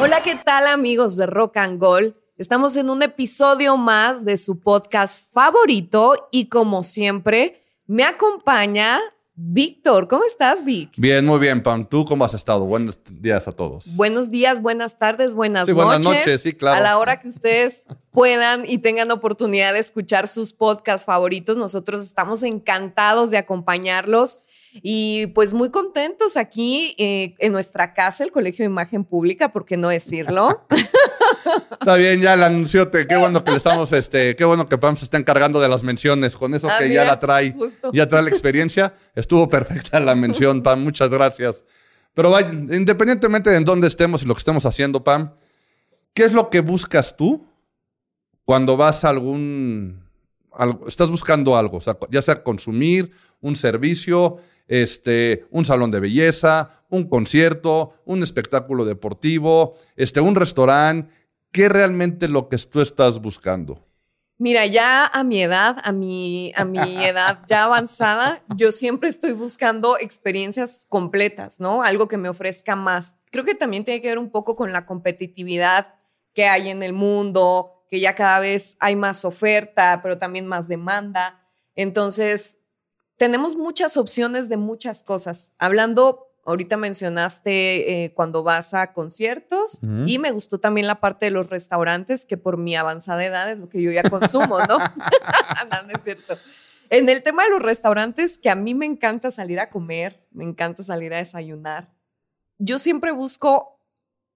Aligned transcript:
Hola, 0.00 0.22
¿qué 0.22 0.36
tal 0.36 0.66
amigos 0.66 1.16
de 1.16 1.26
Rock 1.26 1.58
and 1.58 1.78
Gold? 1.78 2.14
Estamos 2.38 2.76
en 2.76 2.88
un 2.88 3.02
episodio 3.02 3.76
más 3.76 4.24
de 4.24 4.38
su 4.38 4.60
podcast 4.60 5.30
favorito 5.32 6.28
y 6.30 6.48
como 6.48 6.82
siempre 6.82 7.62
me 7.86 8.04
acompaña 8.04 9.00
Víctor. 9.38 10.08
¿Cómo 10.08 10.24
estás, 10.24 10.64
Vic? 10.64 10.90
Bien, 10.96 11.24
muy 11.24 11.38
bien, 11.38 11.62
Pam. 11.62 11.86
¿Tú 11.86 12.06
cómo 12.06 12.24
has 12.24 12.32
estado? 12.32 12.64
Buenos 12.64 12.98
días 13.10 13.46
a 13.46 13.52
todos. 13.52 13.94
Buenos 13.94 14.30
días, 14.30 14.62
buenas 14.62 14.98
tardes, 14.98 15.34
buenas 15.34 15.66
Sí, 15.66 15.72
noches. 15.72 15.84
buenas 15.84 16.06
noches, 16.06 16.40
sí, 16.40 16.54
claro. 16.54 16.78
A 16.78 16.80
la 16.80 16.96
hora 16.98 17.20
que 17.20 17.28
ustedes 17.28 17.86
puedan 18.12 18.64
y 18.66 18.78
tengan 18.78 19.10
oportunidad 19.10 19.74
de 19.74 19.80
escuchar 19.80 20.26
sus 20.28 20.54
podcasts 20.54 21.04
favoritos, 21.04 21.58
nosotros 21.58 22.02
estamos 22.02 22.42
encantados 22.42 23.30
de 23.30 23.36
acompañarlos 23.36 24.40
y 24.82 25.26
pues 25.28 25.54
muy 25.54 25.70
contentos 25.70 26.36
aquí 26.36 26.94
eh, 26.98 27.34
en 27.38 27.52
nuestra 27.52 27.94
casa, 27.94 28.24
el 28.24 28.32
Colegio 28.32 28.62
de 28.64 28.70
Imagen 28.70 29.04
Pública, 29.04 29.52
¿por 29.52 29.64
qué 29.64 29.76
no 29.76 29.88
decirlo? 29.88 30.66
Está 31.80 31.94
bien, 31.96 32.20
ya 32.20 32.34
el 32.34 32.42
anunciote. 32.42 33.06
Qué 33.06 33.16
bueno 33.16 33.44
que 33.44 33.52
le 33.52 33.56
estamos, 33.58 33.92
este, 33.92 34.34
qué 34.36 34.44
bueno 34.44 34.68
que 34.68 34.78
Pam 34.78 34.96
se 34.96 35.04
está 35.04 35.16
encargando 35.18 35.60
de 35.60 35.68
las 35.68 35.82
menciones. 35.84 36.34
Con 36.36 36.54
eso 36.54 36.68
Ah, 36.68 36.78
que 36.78 36.88
mira, 36.88 37.04
ya 37.04 37.08
la 37.10 37.20
trae, 37.20 37.52
justo. 37.52 37.90
ya 37.92 38.08
trae 38.08 38.22
la 38.22 38.28
experiencia. 38.30 38.94
Estuvo 39.14 39.48
perfecta 39.48 40.00
la 40.00 40.14
mención, 40.14 40.62
Pam. 40.62 40.82
Muchas 40.82 41.10
gracias. 41.10 41.64
Pero 42.14 42.30
vaya, 42.30 42.48
independientemente 42.52 43.50
de 43.50 43.56
en 43.58 43.64
dónde 43.64 43.86
estemos 43.86 44.22
y 44.22 44.26
lo 44.26 44.34
que 44.34 44.38
estemos 44.40 44.66
haciendo, 44.66 45.04
Pam, 45.04 45.34
¿qué 46.14 46.24
es 46.24 46.32
lo 46.32 46.50
que 46.50 46.60
buscas 46.60 47.16
tú 47.16 47.46
cuando 48.44 48.76
vas 48.76 49.04
a 49.04 49.10
algún, 49.10 50.02
algo- 50.52 50.88
estás 50.88 51.10
buscando 51.10 51.56
algo, 51.56 51.76
o 51.78 51.80
sea, 51.80 51.96
ya 52.10 52.22
sea 52.22 52.42
consumir 52.42 53.12
un 53.40 53.54
servicio, 53.56 54.38
este, 54.68 55.46
un 55.50 55.64
salón 55.64 55.90
de 55.90 56.00
belleza, 56.00 56.84
un 56.88 57.08
concierto, 57.08 57.94
un 58.04 58.22
espectáculo 58.22 58.84
deportivo, 58.84 59.74
este, 59.96 60.20
un 60.20 60.34
restaurante, 60.34 61.12
¿qué 61.52 61.68
realmente 61.68 62.28
lo 62.28 62.48
que 62.48 62.58
tú 62.58 62.80
estás 62.80 63.20
buscando? 63.20 63.86
Mira, 64.38 64.66
ya 64.66 65.06
a 65.06 65.24
mi 65.24 65.42
edad, 65.42 65.78
a 65.82 65.92
mi, 65.92 66.52
a 66.56 66.66
mi 66.66 67.02
edad 67.02 67.40
ya 67.48 67.64
avanzada, 67.64 68.42
yo 68.54 68.70
siempre 68.70 69.08
estoy 69.08 69.32
buscando 69.32 69.98
experiencias 69.98 70.86
completas, 70.90 71.58
¿no? 71.58 71.82
Algo 71.82 72.06
que 72.06 72.18
me 72.18 72.28
ofrezca 72.28 72.76
más. 72.76 73.16
Creo 73.30 73.46
que 73.46 73.54
también 73.54 73.84
tiene 73.84 74.02
que 74.02 74.08
ver 74.08 74.18
un 74.18 74.30
poco 74.30 74.54
con 74.54 74.72
la 74.72 74.84
competitividad 74.84 75.94
que 76.34 76.44
hay 76.44 76.68
en 76.68 76.82
el 76.82 76.92
mundo, 76.92 77.86
que 77.88 77.98
ya 77.98 78.14
cada 78.14 78.38
vez 78.38 78.76
hay 78.78 78.94
más 78.94 79.24
oferta, 79.24 80.00
pero 80.02 80.18
también 80.18 80.46
más 80.46 80.68
demanda. 80.68 81.40
Entonces, 81.74 82.58
tenemos 83.16 83.56
muchas 83.56 83.96
opciones 83.96 84.48
de 84.48 84.56
muchas 84.56 85.02
cosas. 85.02 85.52
Hablando, 85.58 86.28
ahorita 86.44 86.76
mencionaste 86.76 88.04
eh, 88.04 88.12
cuando 88.14 88.42
vas 88.42 88.74
a 88.74 88.92
conciertos 88.92 89.80
y 90.06 90.18
me 90.18 90.30
gustó 90.30 90.58
también 90.60 90.86
la 90.86 91.00
parte 91.00 91.26
de 91.26 91.30
los 91.30 91.50
restaurantes, 91.50 92.24
que 92.24 92.36
por 92.36 92.56
mi 92.56 92.76
avanzada 92.76 93.24
edad 93.24 93.50
es 93.50 93.58
lo 93.58 93.68
que 93.68 93.82
yo 93.82 93.90
ya 93.90 94.08
consumo, 94.08 94.58
¿no? 94.60 94.78
no, 95.70 95.82
no 95.82 95.94
es 95.94 96.04
cierto. 96.04 96.38
En 96.88 97.08
el 97.08 97.22
tema 97.22 97.44
de 97.44 97.50
los 97.50 97.62
restaurantes, 97.62 98.38
que 98.38 98.50
a 98.50 98.54
mí 98.54 98.74
me 98.74 98.86
encanta 98.86 99.30
salir 99.30 99.58
a 99.58 99.70
comer, 99.70 100.24
me 100.30 100.44
encanta 100.44 100.82
salir 100.82 101.12
a 101.14 101.18
desayunar, 101.18 101.92
yo 102.58 102.78
siempre 102.78 103.10
busco 103.12 103.80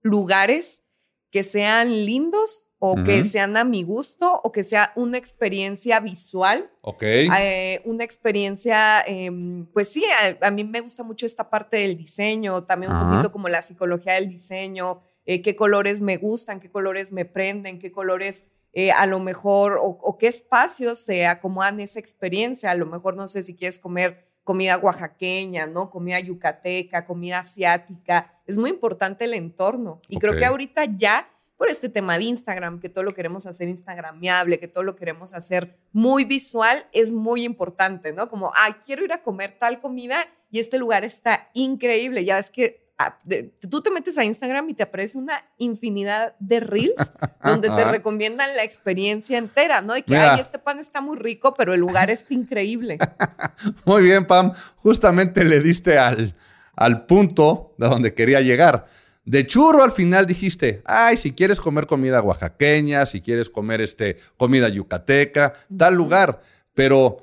lugares 0.03 0.83
que 1.31 1.43
sean 1.43 1.89
lindos 2.07 2.70
o 2.83 2.97
que 3.05 3.25
sean 3.25 3.57
a 3.59 3.65
mi 3.65 3.83
gusto 3.83 4.41
o 4.43 4.51
que 4.53 4.65
sea 4.65 4.93
una 4.97 5.19
experiencia 5.19 6.01
visual 6.01 6.71
Ok. 6.81 7.03
eh, 7.03 7.83
una 7.85 8.05
experiencia, 8.05 9.03
em, 9.07 9.67
pues 9.67 9.93
sí, 9.93 10.03
a, 10.41 10.47
a 10.47 10.51
mí 10.51 10.65
me 10.65 10.81
gusta 10.81 11.03
mucho 11.03 11.27
esta 11.27 11.51
parte 11.51 11.77
del 11.77 11.97
diseño, 11.97 12.65
también 12.65 12.91
un 12.93 13.11
poquito 13.11 13.33
como 13.33 13.49
la 13.49 13.61
psicología 13.63 14.15
del 14.15 14.29
diseño, 14.31 15.03
eh, 15.27 15.43
qué 15.43 15.55
colores 15.55 16.01
me 16.01 16.17
gustan, 16.17 16.59
qué 16.59 16.71
colores 16.71 17.13
me 17.13 17.27
prenden, 17.27 17.79
qué 17.79 17.93
colores 17.93 18.47
eh, 18.73 18.93
a 18.93 19.05
lo 19.07 19.21
mejor, 19.21 19.79
o, 19.79 19.99
o 20.03 20.17
qué 20.17 20.29
espacios 20.29 21.01
se 21.01 21.27
acomodan 21.27 21.81
esa 21.81 21.99
experiencia, 22.01 22.71
a 22.71 22.75
lo 22.77 22.87
mejor 22.87 23.15
no 23.15 23.29
sé 23.29 23.43
si 23.43 23.55
quieres 23.55 23.79
comer 23.79 24.27
comida 24.43 24.79
oaxaqueña, 24.79 25.67
¿no? 25.67 25.91
Comida 25.91 26.19
yucateca, 26.19 27.05
comida 27.05 27.41
asiática, 27.41 28.33
es 28.47 28.59
muy 28.59 28.71
importante 28.71 29.25
el 29.27 29.35
entorno. 29.35 30.01
Y 30.09 30.19
creo 30.19 30.37
que 30.37 30.45
ahorita 30.47 30.87
ya 30.97 31.29
por 31.61 31.69
este 31.69 31.91
tema 31.91 32.17
de 32.17 32.25
Instagram, 32.25 32.81
que 32.81 32.89
todo 32.89 33.05
lo 33.05 33.13
queremos 33.13 33.45
hacer 33.45 33.69
instagramiable, 33.69 34.59
que 34.59 34.67
todo 34.67 34.83
lo 34.83 34.97
queremos 34.97 35.35
hacer 35.35 35.77
muy 35.93 36.25
visual, 36.25 36.87
es 36.91 37.13
muy 37.13 37.45
importante, 37.45 38.15
¿no? 38.15 38.31
Como, 38.31 38.51
ay, 38.57 38.77
quiero 38.87 39.05
ir 39.05 39.13
a 39.13 39.23
comer 39.23 39.59
tal 39.61 39.79
comida 39.79 40.27
y 40.51 40.59
este 40.59 40.79
lugar 40.79 41.05
está 41.05 41.51
increíble. 41.53 42.25
Ya 42.25 42.37
ves 42.37 42.49
que 42.49 42.89
ah, 42.97 43.19
tú 43.69 43.83
te 43.83 43.91
metes 43.91 44.17
a 44.17 44.25
Instagram 44.25 44.71
y 44.71 44.75
te 44.75 44.85
aparece 44.85 45.19
una 45.19 45.45
infinidad 45.59 46.35
de 46.39 46.61
reels 46.61 47.13
donde 47.45 47.69
te 47.69 47.85
recomiendan 47.85 48.57
la 48.57 48.65
experiencia 48.65 49.37
entera, 49.37 49.83
¿no? 49.83 49.93
De 49.93 50.01
que, 50.01 50.13
Mira. 50.13 50.37
ay, 50.37 50.41
este 50.41 50.59
pan 50.59 50.79
está 50.79 51.03
muy 51.03 51.19
rico, 51.19 51.53
pero 51.53 51.75
el 51.75 51.81
lugar 51.81 52.09
está 52.09 52.33
increíble. 52.33 52.97
Muy 53.85 54.05
bien, 54.05 54.27
Pam. 54.27 54.55
Justamente 54.77 55.45
le 55.45 55.61
diste 55.61 55.99
al, 55.99 56.35
al 56.75 57.05
punto 57.05 57.75
de 57.77 57.87
donde 57.87 58.15
quería 58.15 58.41
llegar. 58.41 58.87
De 59.31 59.47
churro 59.47 59.85
al 59.85 59.93
final 59.93 60.27
dijiste, 60.27 60.83
ay, 60.85 61.17
si 61.17 61.31
quieres 61.31 61.61
comer 61.61 61.87
comida 61.87 62.21
oaxaqueña, 62.21 63.07
si 63.07 63.21
quieres 63.21 63.49
comer 63.49 63.81
este, 63.81 64.17
comida 64.37 64.69
yucateca, 64.69 65.53
tal 65.79 65.95
lugar. 65.95 66.43
Pero, 66.75 67.19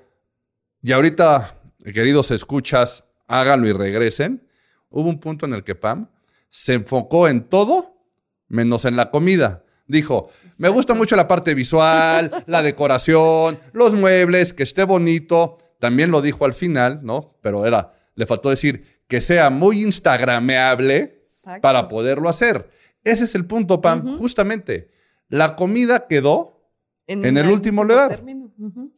y 0.81 0.93
ahorita, 0.93 1.59
queridos 1.83 2.31
escuchas, 2.31 3.03
háganlo 3.27 3.67
y 3.67 3.73
regresen. 3.73 4.47
Hubo 4.89 5.09
un 5.09 5.19
punto 5.19 5.47
en 5.47 5.53
el 5.53 5.65
que 5.65 5.75
Pam 5.75 6.07
se 6.47 6.75
enfocó 6.75 7.27
en 7.27 7.43
todo 7.43 7.97
menos 8.47 8.85
en 8.85 8.95
la 8.95 9.11
comida. 9.11 9.65
Dijo, 9.85 10.29
me 10.59 10.69
gusta 10.69 10.93
mucho 10.93 11.17
la 11.17 11.27
parte 11.27 11.53
visual, 11.55 12.45
la 12.47 12.63
decoración, 12.63 13.59
los 13.73 13.95
muebles, 13.95 14.53
que 14.53 14.63
esté 14.63 14.85
bonito. 14.85 15.57
También 15.77 16.11
lo 16.11 16.21
dijo 16.21 16.45
al 16.45 16.53
final, 16.53 17.01
¿no? 17.03 17.37
Pero 17.41 17.65
era, 17.65 17.95
le 18.15 18.25
faltó 18.25 18.49
decir 18.49 19.01
que 19.09 19.19
sea 19.19 19.49
muy 19.49 19.83
instagrameable 19.83 21.16
Exacto. 21.47 21.61
para 21.61 21.87
poderlo 21.87 22.27
hacer. 22.27 22.69
Ese 23.03 23.23
es 23.23 23.35
el 23.35 23.45
punto, 23.45 23.79
Pam. 23.79 24.17
Justamente, 24.17 24.89
la 25.29 25.55
comida 25.55 26.07
quedó, 26.07 26.69
en 27.07 27.23
el 27.23 27.37
el 27.37 27.49
último 27.49 27.85
lugar. 27.85 28.21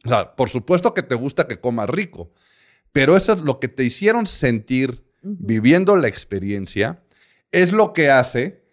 o 0.04 0.08
sea, 0.08 0.34
por 0.34 0.50
supuesto 0.50 0.92
que 0.92 1.04
te 1.04 1.14
gusta 1.14 1.46
que 1.46 1.60
comas 1.60 1.88
rico, 1.88 2.32
pero 2.90 3.16
eso 3.16 3.34
es 3.34 3.40
lo 3.40 3.60
que 3.60 3.68
te 3.68 3.84
hicieron 3.84 4.26
sentir 4.26 5.04
viviendo 5.22 5.94
la 5.96 6.08
experiencia, 6.08 7.04
es 7.52 7.72
lo 7.72 7.92
que 7.92 8.10
hace 8.10 8.64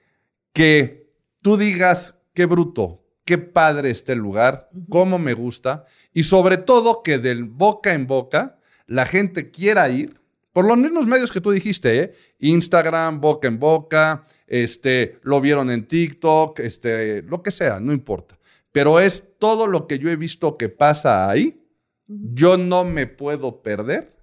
que 0.54 1.12
tú 1.44 1.56
digas, 1.56 2.16
qué 2.34 2.48
bruto, 2.48 3.06
qué 3.26 3.38
padre 3.38 3.92
este 3.92 4.16
lugar, 4.16 4.72
cómo 4.90 5.20
me 5.20 5.34
gusta, 5.34 5.86
y 6.14 6.24
sobre 6.24 6.58
todo 6.58 7.04
que 7.04 7.20
del 7.20 7.44
boca 7.44 7.94
en 7.94 8.08
boca 8.08 8.58
la 8.88 9.06
gente 9.06 9.52
quiera 9.52 9.88
ir, 9.90 10.20
por 10.58 10.66
los 10.66 10.76
mismos 10.76 11.06
medios 11.06 11.32
que 11.32 11.40
tú 11.40 11.52
dijiste, 11.52 12.00
¿eh? 12.00 12.14
Instagram, 12.40 13.22
boca 13.22 13.48
en 13.48 13.60
boca, 13.60 14.26
este, 14.48 15.20
lo 15.22 15.40
vieron 15.40 15.70
en 15.70 15.88
TikTok, 15.88 16.62
este, 16.62 17.22
lo 17.22 17.44
que 17.44 17.52
sea, 17.52 17.80
no 17.80 17.94
importa. 17.94 18.40
Pero 18.72 19.00
es 19.00 19.24
todo 19.38 19.68
lo 19.68 19.86
que 19.86 20.00
yo 20.00 20.10
he 20.10 20.16
visto 20.16 20.58
que 20.58 20.68
pasa 20.68 21.30
ahí, 21.30 21.64
yo 22.08 22.58
no 22.58 22.86
me 22.86 23.06
puedo 23.06 23.62
perder 23.62 24.18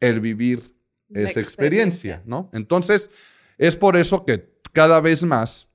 el 0.00 0.18
vivir 0.18 0.74
La 1.08 1.28
esa 1.28 1.38
experiencia, 1.38 2.20
¿no? 2.26 2.50
Entonces, 2.52 3.08
es 3.56 3.76
por 3.76 3.96
eso 3.96 4.24
que 4.24 4.50
cada 4.72 5.00
vez 5.00 5.22
más 5.22 5.68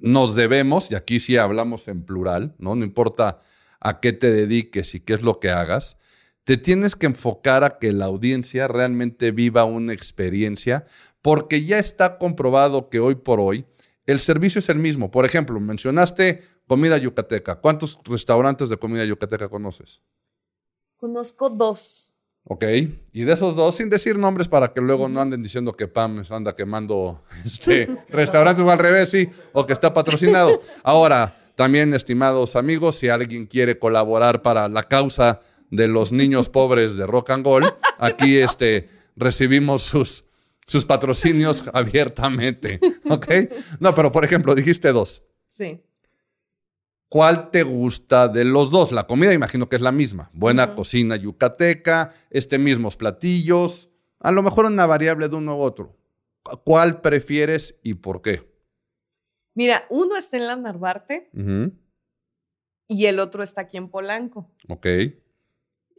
nos 0.00 0.36
debemos, 0.36 0.90
y 0.90 0.96
aquí 0.96 1.18
sí 1.18 1.38
hablamos 1.38 1.88
en 1.88 2.02
plural, 2.02 2.54
¿no? 2.58 2.74
No 2.74 2.84
importa 2.84 3.40
a 3.80 4.00
qué 4.00 4.12
te 4.12 4.30
dediques 4.30 4.94
y 4.94 5.00
qué 5.00 5.14
es 5.14 5.22
lo 5.22 5.40
que 5.40 5.48
hagas, 5.48 5.96
te 6.48 6.56
tienes 6.56 6.96
que 6.96 7.04
enfocar 7.04 7.62
a 7.62 7.78
que 7.78 7.92
la 7.92 8.06
audiencia 8.06 8.68
realmente 8.68 9.32
viva 9.32 9.66
una 9.66 9.92
experiencia, 9.92 10.86
porque 11.20 11.66
ya 11.66 11.78
está 11.78 12.16
comprobado 12.16 12.88
que 12.88 13.00
hoy 13.00 13.16
por 13.16 13.38
hoy 13.38 13.66
el 14.06 14.18
servicio 14.18 14.60
es 14.60 14.70
el 14.70 14.78
mismo. 14.78 15.10
Por 15.10 15.26
ejemplo, 15.26 15.60
mencionaste 15.60 16.42
comida 16.66 16.96
yucateca. 16.96 17.56
¿Cuántos 17.56 17.98
restaurantes 18.02 18.70
de 18.70 18.78
comida 18.78 19.04
yucateca 19.04 19.50
conoces? 19.50 20.00
Conozco 20.96 21.50
dos. 21.50 22.12
Ok, 22.44 22.64
y 23.12 23.24
de 23.24 23.32
esos 23.34 23.54
dos, 23.54 23.74
sin 23.74 23.90
decir 23.90 24.16
nombres 24.16 24.48
para 24.48 24.72
que 24.72 24.80
luego 24.80 25.06
no 25.06 25.20
anden 25.20 25.42
diciendo 25.42 25.74
que 25.74 25.86
Pam 25.86 26.22
anda 26.30 26.56
quemando 26.56 27.24
este, 27.44 27.94
restaurantes 28.08 28.64
o 28.64 28.70
al 28.70 28.78
revés, 28.78 29.10
sí, 29.10 29.28
o 29.52 29.66
que 29.66 29.74
está 29.74 29.92
patrocinado. 29.92 30.62
Ahora, 30.82 31.30
también, 31.56 31.92
estimados 31.92 32.56
amigos, 32.56 32.94
si 32.94 33.10
alguien 33.10 33.44
quiere 33.44 33.78
colaborar 33.78 34.40
para 34.40 34.66
la 34.66 34.84
causa 34.84 35.42
de 35.70 35.88
los 35.88 36.12
niños 36.12 36.48
pobres 36.48 36.96
de 36.96 37.06
Rock 37.06 37.30
and 37.30 37.44
Roll, 37.44 37.64
aquí 37.98 38.38
este, 38.38 38.88
recibimos 39.16 39.82
sus, 39.82 40.24
sus 40.66 40.84
patrocinios 40.86 41.64
abiertamente, 41.72 42.80
¿ok? 43.08 43.26
No, 43.80 43.94
pero 43.94 44.12
por 44.12 44.24
ejemplo, 44.24 44.54
dijiste 44.54 44.92
dos. 44.92 45.22
Sí. 45.48 45.82
¿Cuál 47.10 47.50
te 47.50 47.62
gusta 47.62 48.28
de 48.28 48.44
los 48.44 48.70
dos? 48.70 48.92
La 48.92 49.06
comida 49.06 49.32
imagino 49.32 49.68
que 49.68 49.76
es 49.76 49.82
la 49.82 49.92
misma. 49.92 50.30
Buena 50.34 50.74
cocina 50.74 51.16
yucateca, 51.16 52.12
este 52.28 52.58
mismos 52.58 52.96
platillos, 52.98 53.88
a 54.20 54.30
lo 54.30 54.42
mejor 54.42 54.66
una 54.66 54.84
variable 54.84 55.28
de 55.28 55.36
uno 55.36 55.56
u 55.56 55.62
otro. 55.62 55.96
¿Cu- 56.42 56.60
¿Cuál 56.64 57.00
prefieres 57.00 57.78
y 57.82 57.94
por 57.94 58.20
qué? 58.20 58.46
Mira, 59.54 59.86
uno 59.88 60.16
está 60.16 60.36
en 60.36 60.46
la 60.48 60.56
Narvarte 60.56 61.30
y 62.88 63.06
el 63.06 63.18
otro 63.20 63.42
está 63.42 63.62
aquí 63.62 63.76
en 63.78 63.88
Polanco. 63.88 64.50
Ok. 64.68 64.86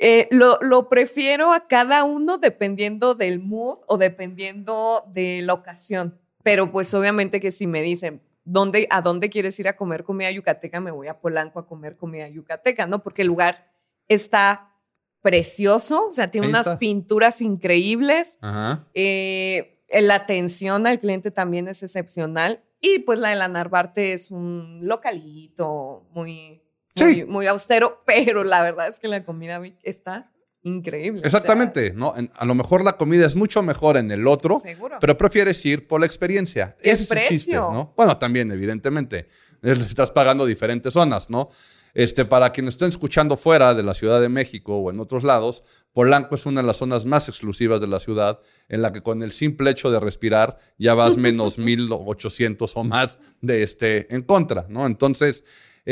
Eh, 0.02 0.28
lo, 0.32 0.58
lo 0.62 0.88
prefiero 0.90 1.52
a 1.52 1.68
cada 1.68 2.06
uno 2.06 2.38
dependiendo 2.38 3.16
del 3.16 3.40
mood 3.40 3.80
o 3.86 3.98
dependiendo 3.98 5.04
de 5.14 5.42
la 5.44 5.54
ocasión. 5.54 6.18
Pero 6.42 6.72
pues 6.72 6.94
obviamente 6.94 7.42
que 7.42 7.52
si 7.52 7.68
me 7.68 7.82
dicen, 7.82 8.22
¿dónde, 8.46 8.88
¿a 8.90 9.02
dónde 9.02 9.30
quieres 9.30 9.60
ir 9.60 9.68
a 9.68 9.76
comer 9.76 10.06
comida 10.06 10.32
yucateca? 10.32 10.80
Me 10.80 10.92
voy 10.92 11.08
a 11.08 11.20
Polanco 11.20 11.60
a 11.60 11.68
comer 11.68 11.98
comida 11.98 12.28
yucateca, 12.30 12.88
¿no? 12.88 13.04
Porque 13.04 13.24
el 13.24 13.28
lugar 13.28 13.72
está 14.08 14.74
precioso, 15.22 16.08
o 16.08 16.12
sea, 16.14 16.32
tiene 16.32 16.48
Ahí 16.48 16.52
unas 16.52 16.68
está. 16.68 16.80
pinturas 16.80 17.42
increíbles. 17.42 18.38
Ajá. 18.42 18.88
Eh, 18.94 19.84
la 20.02 20.16
atención 20.16 20.88
al 20.88 21.00
cliente 21.00 21.30
también 21.30 21.68
es 21.68 21.84
excepcional. 21.84 22.64
Y 22.80 23.00
pues 23.00 23.20
la 23.20 23.30
de 23.30 23.36
la 23.36 23.50
Narvarte 23.50 24.14
es 24.14 24.32
un 24.32 24.80
localito 24.84 26.08
muy, 26.12 26.62
Sí. 27.06 27.26
muy, 27.26 27.48
austero, 27.48 28.02
pero 28.08 28.44
la 28.44 28.62
verdad 28.62 28.88
es 28.88 29.00
que 29.00 29.08
la 29.08 29.24
comida 29.24 29.62
está 29.84 30.32
increíble. 30.62 31.20
o 31.20 31.30
sea, 31.30 31.40
Exactamente, 31.40 31.94
¿no? 31.94 32.16
En- 32.18 32.30
a 32.36 32.46
lo 32.46 32.54
mejor 32.56 32.84
la 32.84 32.94
comida 32.98 33.26
es 33.26 33.36
mucho 33.36 33.64
mejor 33.64 33.96
en 33.98 34.12
el 34.12 34.28
otro, 34.28 34.60
seguro. 34.60 34.98
pero 35.00 35.18
prefieres 35.18 35.66
ir 35.66 35.88
por 35.88 36.00
la 36.02 36.06
experiencia. 36.06 36.76
Ese 36.82 37.04
es 37.04 37.12
el 37.12 37.18
chiste, 37.20 37.52
precio. 37.52 37.72
¿no? 37.72 37.94
Bueno, 37.96 38.18
también, 38.18 38.52
evidentemente. 38.52 39.28
Es- 39.62 39.80
Estás 39.80 40.12
pagando 40.12 40.46
diferentes 40.46 40.94
zonas, 40.94 41.30
¿no? 41.30 41.50
Este, 41.96 42.24
para 42.24 42.52
quienes 42.52 42.76
estén 42.76 42.90
escuchando 42.90 43.36
fuera 43.36 43.74
de 43.74 43.82
la 43.82 43.94
Ciudad 43.96 44.22
de 44.22 44.30
México 44.30 44.78
o 44.78 44.92
en 44.92 45.00
otros 45.00 45.24
lados, 45.24 45.64
Polanco 45.92 46.36
es 46.36 46.46
una 46.46 46.62
de 46.62 46.68
las 46.68 46.78
zonas 46.78 47.04
más 47.06 47.28
exclusivas 47.30 47.82
de 47.82 47.88
la 47.88 48.00
ciudad, 48.00 48.40
en 48.68 48.84
la 48.84 48.94
que 48.94 49.02
con 49.02 49.24
el 49.24 49.32
simple 49.32 49.72
hecho 49.72 49.90
de 49.90 50.00
respirar 50.00 50.60
ya 50.78 50.94
vas 50.94 51.18
menos 51.18 51.58
1800 51.58 52.76
o 52.78 52.84
más 52.84 53.18
de 53.42 53.64
este 53.64 54.14
en 54.14 54.22
contra, 54.22 54.66
¿no? 54.70 54.86
Entonces, 54.86 55.44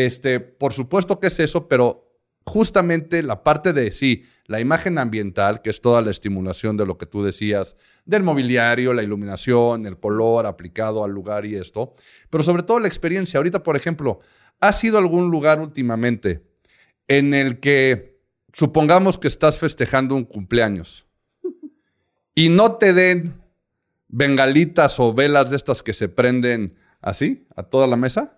este, 0.05 0.39
por 0.39 0.73
supuesto 0.73 1.19
que 1.19 1.25
es 1.25 1.39
eso, 1.39 1.67
pero 1.67 2.07
justamente 2.45 3.23
la 3.23 3.43
parte 3.43 3.73
de, 3.73 3.91
sí, 3.91 4.25
la 4.45 4.59
imagen 4.59 4.99
ambiental, 4.99 5.63
que 5.63 5.71
es 5.71 5.81
toda 5.81 6.03
la 6.03 6.11
estimulación 6.11 6.77
de 6.77 6.85
lo 6.85 6.99
que 6.99 7.07
tú 7.07 7.23
decías, 7.23 7.75
del 8.05 8.21
mobiliario, 8.21 8.93
la 8.93 9.01
iluminación, 9.01 9.87
el 9.87 9.97
color 9.97 10.45
aplicado 10.45 11.03
al 11.03 11.09
lugar 11.09 11.47
y 11.47 11.55
esto, 11.55 11.95
pero 12.29 12.43
sobre 12.43 12.61
todo 12.61 12.79
la 12.79 12.87
experiencia. 12.87 13.39
Ahorita, 13.39 13.63
por 13.63 13.75
ejemplo, 13.75 14.19
¿has 14.59 14.83
ido 14.83 14.97
a 14.97 15.01
algún 15.01 15.31
lugar 15.31 15.59
últimamente 15.59 16.43
en 17.07 17.33
el 17.33 17.59
que, 17.59 18.19
supongamos 18.53 19.17
que 19.17 19.27
estás 19.27 19.57
festejando 19.57 20.13
un 20.13 20.25
cumpleaños 20.25 21.07
y 22.35 22.49
no 22.49 22.75
te 22.75 22.93
den 22.93 23.41
bengalitas 24.09 24.99
o 24.99 25.11
velas 25.11 25.49
de 25.49 25.55
estas 25.55 25.81
que 25.81 25.93
se 25.93 26.07
prenden 26.07 26.75
así 27.01 27.47
a 27.55 27.63
toda 27.63 27.87
la 27.87 27.95
mesa? 27.95 28.36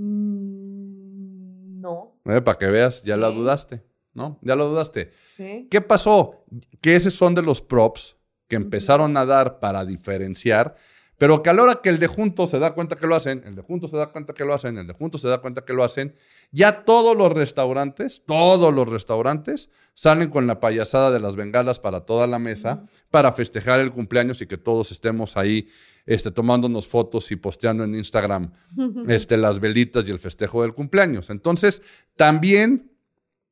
Mm, 0.00 1.80
no, 1.80 2.16
Eh, 2.26 2.40
Para 2.42 2.58
que 2.58 2.66
veas, 2.66 3.02
ya 3.02 3.16
la 3.16 3.28
Sí. 3.30 3.34
dudaste, 3.36 3.82
¿no? 4.14 4.38
Ya 4.42 4.54
lo 4.56 4.68
dudaste. 4.68 5.12
sí. 5.24 5.66
¿Qué 5.70 5.80
pasó? 5.80 6.44
Que 6.80 6.96
esos 6.96 7.14
son 7.14 7.34
de 7.34 7.42
los 7.42 7.60
props 7.62 8.16
que 8.48 8.56
empezaron 8.56 9.16
a 9.16 9.24
dar 9.24 9.58
para 9.60 9.84
diferenciar, 9.84 10.74
pero 11.18 11.42
que 11.42 11.50
a 11.50 11.52
la 11.52 11.62
hora 11.62 11.80
que 11.82 11.88
el 11.90 11.98
de 11.98 12.06
juntos 12.06 12.50
se 12.50 12.58
da 12.58 12.72
cuenta 12.74 12.96
que 12.96 13.06
lo 13.06 13.14
hacen, 13.14 13.42
el 13.46 13.54
de 13.54 13.62
juntos 13.62 13.90
se 13.90 13.96
da 13.96 14.10
cuenta 14.12 14.32
que 14.34 14.44
lo 14.44 14.54
hacen, 14.54 14.78
el 14.78 14.86
de 14.86 14.92
juntos 14.94 15.20
se 15.20 15.28
da 15.28 15.38
cuenta 15.40 15.64
que 15.64 15.72
lo 15.72 15.84
hacen, 15.84 16.14
ya 16.50 16.84
todos 16.84 17.16
los 17.16 17.32
restaurantes, 17.32 18.22
todos 18.26 18.72
los 18.74 18.88
restaurantes 18.88 19.70
salen 19.94 20.30
con 20.30 20.46
la 20.46 20.60
payasada 20.60 21.10
de 21.10 21.20
las 21.20 21.36
bengalas 21.36 21.78
para 21.78 22.00
toda 22.06 22.26
la 22.26 22.38
mesa 22.38 22.86
para 23.10 23.32
festejar 23.32 23.80
el 23.80 23.92
cumpleaños 23.92 24.40
y 24.42 24.46
que 24.46 24.56
todos 24.58 24.92
estemos 24.92 25.36
ahí 25.36 25.68
este, 26.06 26.30
tomándonos 26.30 26.88
fotos 26.88 27.30
y 27.30 27.36
posteando 27.36 27.84
en 27.84 27.94
Instagram 27.94 28.52
este, 29.08 29.36
las 29.36 29.60
velitas 29.60 30.08
y 30.08 30.12
el 30.12 30.18
festejo 30.18 30.62
del 30.62 30.74
cumpleaños. 30.74 31.30
Entonces, 31.30 31.82
también 32.16 32.90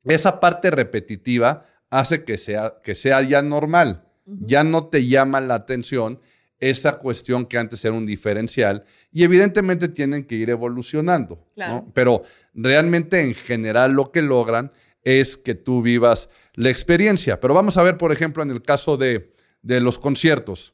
esa 0.03 0.39
parte 0.39 0.71
repetitiva 0.71 1.65
hace 1.89 2.23
que 2.23 2.37
sea, 2.37 2.75
que 2.83 2.95
sea 2.95 3.21
ya 3.21 3.41
normal. 3.41 4.05
Ya 4.25 4.63
no 4.63 4.85
te 4.87 5.07
llama 5.07 5.41
la 5.41 5.55
atención 5.55 6.19
esa 6.59 6.97
cuestión 6.99 7.45
que 7.47 7.57
antes 7.57 7.83
era 7.83 7.95
un 7.95 8.05
diferencial 8.05 8.83
y 9.11 9.23
evidentemente 9.23 9.87
tienen 9.87 10.25
que 10.25 10.35
ir 10.35 10.49
evolucionando. 10.51 11.35
¿no? 11.35 11.53
Claro. 11.55 11.91
Pero 11.93 12.23
realmente 12.53 13.21
en 13.21 13.33
general 13.33 13.93
lo 13.93 14.11
que 14.11 14.21
logran 14.21 14.71
es 15.03 15.37
que 15.37 15.55
tú 15.55 15.81
vivas 15.81 16.29
la 16.53 16.69
experiencia. 16.69 17.39
Pero 17.39 17.53
vamos 17.53 17.77
a 17.77 17.83
ver, 17.83 17.97
por 17.97 18.11
ejemplo, 18.11 18.43
en 18.43 18.51
el 18.51 18.61
caso 18.61 18.97
de, 18.97 19.33
de 19.61 19.81
los 19.81 19.97
conciertos. 19.97 20.73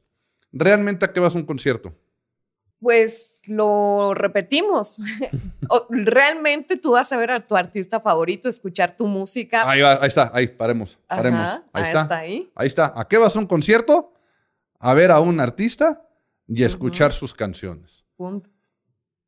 ¿Realmente 0.58 1.04
a 1.04 1.12
qué 1.12 1.20
vas 1.20 1.36
a 1.36 1.38
un 1.38 1.46
concierto? 1.46 1.94
Pues 2.80 3.42
lo 3.46 4.14
repetimos. 4.14 5.02
Realmente 5.90 6.78
tú 6.78 6.92
vas 6.92 7.12
a 7.12 7.18
ver 7.18 7.32
a 7.32 7.44
tu 7.44 7.58
artista 7.58 8.00
favorito, 8.00 8.48
escuchar 8.48 8.96
tu 8.96 9.06
música. 9.06 9.70
Ahí, 9.70 9.82
va, 9.82 10.00
ahí 10.02 10.08
está, 10.08 10.32
ahí, 10.34 10.48
paremos, 10.48 10.98
Ajá, 11.10 11.18
paremos. 11.18 11.42
Ahí 11.74 11.84
está. 11.84 12.02
está 12.02 12.18
ahí. 12.18 12.52
Ahí 12.56 12.68
está. 12.68 12.94
¿A 12.96 13.06
qué 13.06 13.18
vas 13.18 13.36
a 13.36 13.40
un 13.40 13.48
concierto? 13.48 14.14
A 14.80 14.94
ver 14.94 15.12
a 15.12 15.20
un 15.20 15.42
artista 15.42 16.08
y 16.48 16.64
a 16.64 16.68
escuchar 16.68 17.12
sus 17.12 17.34
canciones. 17.34 18.06
Punto. 18.16 18.50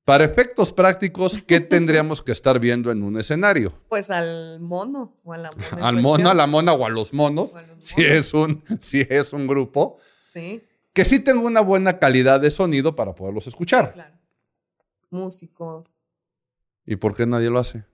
Para 0.05 0.23
efectos 0.23 0.71
prácticos, 0.71 1.43
¿qué 1.45 1.59
tendríamos 1.59 2.23
que 2.23 2.31
estar 2.31 2.57
viendo 2.57 2.89
en 2.89 3.03
un 3.03 3.19
escenario? 3.19 3.73
Pues 3.89 4.11
al 4.11 4.61
mono 4.61 5.17
o 5.25 5.33
a 5.33 5.37
la 5.37 5.51
mona. 5.51 5.87
Al 5.87 5.95
mono, 5.97 6.29
a 6.29 6.33
la 6.33 6.47
mona 6.47 6.71
o 6.71 6.85
a 6.85 6.89
los 6.89 7.13
monos, 7.13 7.53
a 7.53 7.63
los 7.63 7.83
si 7.83 8.01
monos. 8.01 8.15
es, 8.15 8.33
un, 8.33 8.63
si 8.79 9.05
es 9.09 9.33
un 9.33 9.45
grupo, 9.45 9.99
Sí, 10.27 10.61
que 10.97 11.05
sí 11.05 11.19
tenga 11.19 11.41
una 11.41 11.61
buena 11.61 11.99
calidad 11.99 12.41
de 12.41 12.49
sonido 12.49 12.95
para 12.95 13.13
poderlos 13.13 13.45
escuchar. 13.45 13.93
claro. 13.93 14.15
Músicos. 15.11 15.95
¿Y 16.87 16.95
por 16.95 17.13
qué 17.13 17.27
nadie 17.27 17.51
lo 17.51 17.59
hace? 17.59 17.85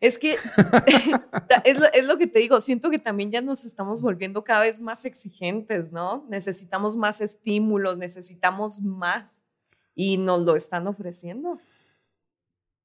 Es 0.00 0.18
que 0.18 0.38
es, 1.64 1.78
lo, 1.78 1.84
es 1.92 2.06
lo 2.06 2.16
que 2.16 2.26
te 2.26 2.38
digo, 2.38 2.58
siento 2.62 2.88
que 2.88 2.98
también 2.98 3.30
ya 3.30 3.42
nos 3.42 3.66
estamos 3.66 4.00
volviendo 4.00 4.42
cada 4.42 4.62
vez 4.62 4.80
más 4.80 5.04
exigentes, 5.04 5.92
¿no? 5.92 6.24
Necesitamos 6.30 6.96
más 6.96 7.20
estímulos, 7.20 7.98
necesitamos 7.98 8.80
más 8.80 9.42
y 9.94 10.16
nos 10.16 10.40
lo 10.40 10.56
están 10.56 10.86
ofreciendo. 10.86 11.58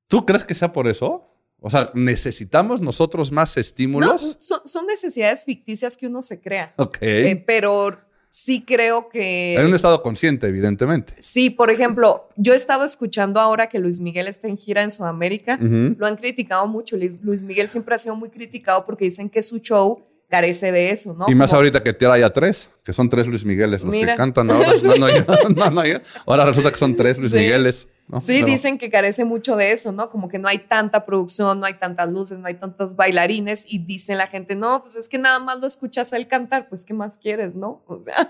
¿Tú 0.10 0.26
crees 0.26 0.44
que 0.44 0.54
sea 0.54 0.74
por 0.74 0.90
eso? 0.90 1.32
O 1.62 1.70
sea, 1.70 1.92
¿necesitamos 1.94 2.82
nosotros 2.82 3.32
más 3.32 3.56
No, 3.56 3.62
estímulos? 3.62 4.36
son, 4.40 4.68
son 4.68 4.86
necesidades 4.86 5.46
ficticias 5.46 5.96
que 5.96 6.08
uno 6.08 6.22
se 6.22 6.42
crea, 6.42 6.74
ok. 6.76 6.98
Eh, 7.00 7.44
pero 7.48 8.05
sí 8.38 8.66
creo 8.68 9.08
que... 9.08 9.56
en 9.56 9.66
un 9.66 9.74
estado 9.74 10.02
consciente, 10.02 10.46
evidentemente. 10.48 11.14
Sí, 11.22 11.50
por 11.50 11.70
ejemplo, 11.70 12.28
yo 12.36 12.52
he 12.52 12.58
estado 12.58 12.84
escuchando 12.84 13.40
ahora 13.40 13.68
que 13.70 13.80
Luis 13.80 14.02
Miguel 14.02 14.28
está 14.28 14.50
en 14.50 14.58
gira 14.58 14.84
en 14.84 14.92
Sudamérica. 14.92 15.58
Lo 15.62 16.06
han 16.06 16.18
criticado 16.18 16.68
mucho. 16.68 16.98
Luis 16.98 17.44
Miguel 17.44 17.70
siempre 17.70 17.96
ha 17.96 17.98
sido 17.98 18.18
muy 18.18 18.30
criticado 18.30 18.86
porque 18.86 19.06
dicen 19.06 19.30
que 19.30 19.42
su 19.42 19.60
show 19.60 20.02
carece 20.30 20.74
de 20.74 20.90
eso, 20.92 21.14
¿no? 21.14 21.28
Y 21.30 21.36
más 21.36 21.52
Como- 21.52 21.60
ahorita 21.60 21.82
que 21.82 21.94
tira 21.94 22.18
ya 22.18 22.30
tres, 22.34 22.70
que 22.84 22.92
son 22.92 23.10
tres 23.10 23.26
Luis 23.28 23.46
Migueles 23.46 23.82
los 23.84 23.94
Mira. 23.94 24.14
que 24.14 24.18
cantan 24.18 24.52
ahora. 24.52 24.74
No, 24.84 24.96
no, 24.98 25.72
no, 25.72 25.84
no. 25.84 26.00
Ahora 26.26 26.46
resulta 26.46 26.72
que 26.72 26.78
son 26.78 26.96
tres 26.98 27.18
Luis 27.18 27.32
Sí. 27.32 27.38
Migueles. 27.38 27.88
¿No? 28.08 28.20
Sí, 28.20 28.34
Pero- 28.36 28.48
dicen 28.48 28.78
que 28.78 28.90
carece 28.90 29.26
mucho 29.26 29.56
de 29.56 29.72
eso, 29.72 29.92
¿no? 29.92 30.10
Como 30.10 30.28
que 30.30 30.38
no 30.40 30.48
hay 30.48 30.60
tanta 30.60 31.06
producción, 31.06 31.60
no 31.60 31.66
hay 31.66 31.74
tantas 31.76 32.10
luces, 32.12 32.38
no 32.40 32.48
hay 32.48 32.54
tantos 32.56 32.96
bailarines 32.96 33.66
y 33.68 33.80
dice 33.80 34.16
la 34.16 34.28
gente, 34.28 34.56
no, 34.56 34.82
pues 34.84 34.96
es 34.96 35.10
que 35.10 35.18
nada 35.18 35.40
más 35.40 35.60
lo 35.60 35.68
escuchas 35.68 36.14
él 36.14 36.28
cantar, 36.28 36.70
pues 36.70 36.86
¿qué 36.86 36.94
más 36.94 37.18
quieres, 37.18 37.56
no? 37.56 37.84
O 37.88 38.02
sea, 38.02 38.30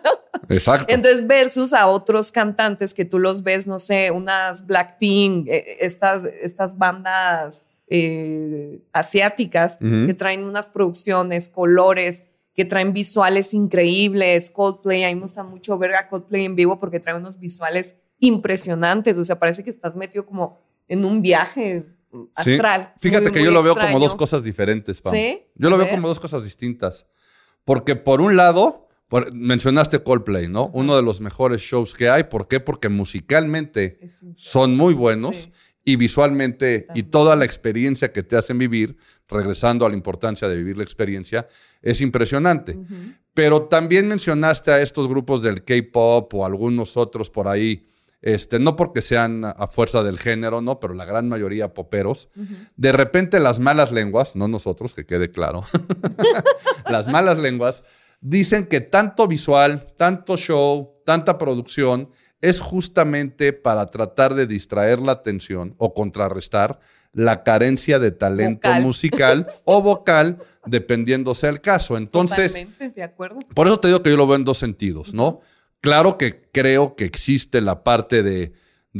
Exacto. 0.50 0.94
entonces 0.94 1.26
versus 1.28 1.74
a 1.74 1.88
otros 1.88 2.32
cantantes 2.32 2.94
que 2.94 3.04
tú 3.06 3.20
los 3.20 3.44
ves, 3.44 3.68
no 3.68 3.80
sé, 3.80 4.12
unas 4.12 4.66
Blackpink, 4.66 5.48
eh, 5.48 5.78
estas, 5.82 6.24
estas 6.42 6.78
bandas 6.78 7.68
eh, 7.88 8.82
asiáticas 8.94 9.78
que 9.78 10.14
traen 10.14 10.44
unas 10.44 10.68
producciones, 10.68 11.50
colores, 11.50 12.26
que 12.56 12.64
traen 12.66 12.94
visuales 12.94 13.54
increíbles, 13.54 14.50
Coldplay, 14.50 15.04
a 15.04 15.10
mí 15.10 15.16
me 15.16 15.22
gusta 15.24 15.44
mucho 15.44 15.78
ver 15.78 15.94
a 15.96 16.08
Coldplay 16.08 16.46
en 16.46 16.56
vivo 16.56 16.80
porque 16.80 17.00
trae 17.00 17.16
unos 17.16 17.38
visuales 17.40 17.96
impresionantes, 18.26 19.18
o 19.18 19.26
sea, 19.26 19.40
parece 19.40 19.64
que 19.64 19.70
estás 19.70 19.96
metido 19.96 20.26
como 20.26 20.60
en 20.88 21.06
un 21.06 21.22
viaje 21.22 21.86
Sí. 22.12 22.20
astral. 22.36 22.94
Fíjate 22.98 23.26
muy, 23.26 23.32
que 23.34 23.40
muy 23.40 23.46
yo 23.46 23.52
lo 23.52 23.62
veo 23.64 23.76
como 23.76 24.00
dos 24.00 24.16
cosas 24.16 24.44
diferentes, 24.44 25.02
Pam. 25.02 25.14
¿Sí? 25.14 25.42
Yo 25.56 25.70
lo 25.70 25.76
A 25.76 25.80
veo 25.80 25.90
como 25.90 26.08
dos 26.08 26.20
cosas 26.20 26.44
distintas. 26.44 27.06
Porque 27.66 27.96
por 27.96 28.22
un 28.22 28.36
lado, 28.38 28.88
por- 29.10 29.34
mencionaste 29.34 30.02
Coldplay, 30.02 30.48
¿no? 30.48 30.68
Uno 30.74 30.96
de 30.96 31.02
los 31.02 31.20
mejores 31.20 31.62
shows 31.62 31.94
que 31.94 32.08
hay. 32.10 32.26
¿Por 32.26 32.48
qué? 32.48 32.60
Porque 32.60 32.88
musicalmente 32.90 34.00
son 34.36 34.76
muy 34.78 34.94
buenos 34.94 35.36
Sí. 35.36 35.52
y 35.84 35.96
visualmente 35.98 36.88
y 36.96 37.04
toda 37.04 37.36
la 37.36 37.44
experiencia 37.46 38.12
que 38.14 38.24
te 38.24 38.38
hacen 38.38 38.58
vivir, 38.60 38.98
regresando 39.28 39.86
a 39.86 39.90
la 39.90 39.96
importancia 39.96 40.48
de 40.48 40.56
vivir 40.56 40.78
la 40.78 40.84
experiencia, 40.84 41.48
es 41.82 42.00
impresionante. 42.02 42.78
Pero 43.34 43.64
también 43.64 44.08
mencionaste 44.08 44.72
a 44.72 44.82
estos 44.82 45.08
grupos 45.10 45.44
del 45.44 45.64
K-pop 45.66 46.34
o 46.34 46.46
algunos 46.46 46.96
otros 46.96 47.30
por 47.30 47.48
ahí, 47.48 47.88
este, 48.26 48.58
no 48.58 48.76
porque 48.76 49.04
sean 49.04 49.46
a 49.46 49.68
fuerza 49.68 50.02
del 50.02 50.18
género, 50.18 50.60
¿no? 50.60 50.80
Pero 50.80 50.96
la 50.96 51.06
gran 51.06 51.30
mayoría 51.30 51.76
poperos. 51.76 52.28
De 52.76 52.92
repente 52.92 53.40
las 53.40 53.60
malas 53.60 53.92
lenguas, 53.92 54.36
no 54.36 54.48
nosotros, 54.48 54.96
que 54.96 55.06
quede 55.06 55.30
claro, 55.30 55.64
las 56.90 57.08
malas 57.08 57.38
lenguas 57.38 57.84
dicen 58.22 58.66
que 58.66 58.82
tanto 58.82 59.28
visual, 59.28 59.94
tanto 59.96 60.38
show, 60.38 60.96
tanta 61.06 61.38
producción 61.38 62.10
es 62.42 62.60
justamente 62.60 63.54
para 63.54 63.86
tratar 63.86 64.34
de 64.34 64.48
distraer 64.48 64.98
la 65.00 65.12
atención 65.12 65.76
o 65.78 65.94
contrarrestar 65.94 66.80
la 67.14 67.44
carencia 67.44 68.00
de 68.00 68.12
talento 68.12 68.70
musical 68.82 69.46
o 69.66 69.84
vocal, 69.84 70.40
dependiendo 70.66 71.36
sea 71.36 71.52
el 71.52 71.62
caso. 71.62 71.96
Entonces, 71.96 72.68
de 72.80 73.04
acuerdo. 73.04 73.40
Por 73.54 73.68
eso 73.68 73.80
te 73.80 73.88
digo 73.88 74.02
que 74.02 74.10
yo 74.10 74.18
lo 74.18 74.26
veo 74.26 74.36
en 74.36 74.46
dos 74.46 74.58
sentidos, 74.58 75.14
¿no? 75.14 75.42
Claro 75.86 76.18
que 76.18 76.50
creo 76.52 76.96
que 76.96 77.06
existe 77.06 77.62
la 77.62 77.84
parte 77.84 78.24
de, 78.24 78.54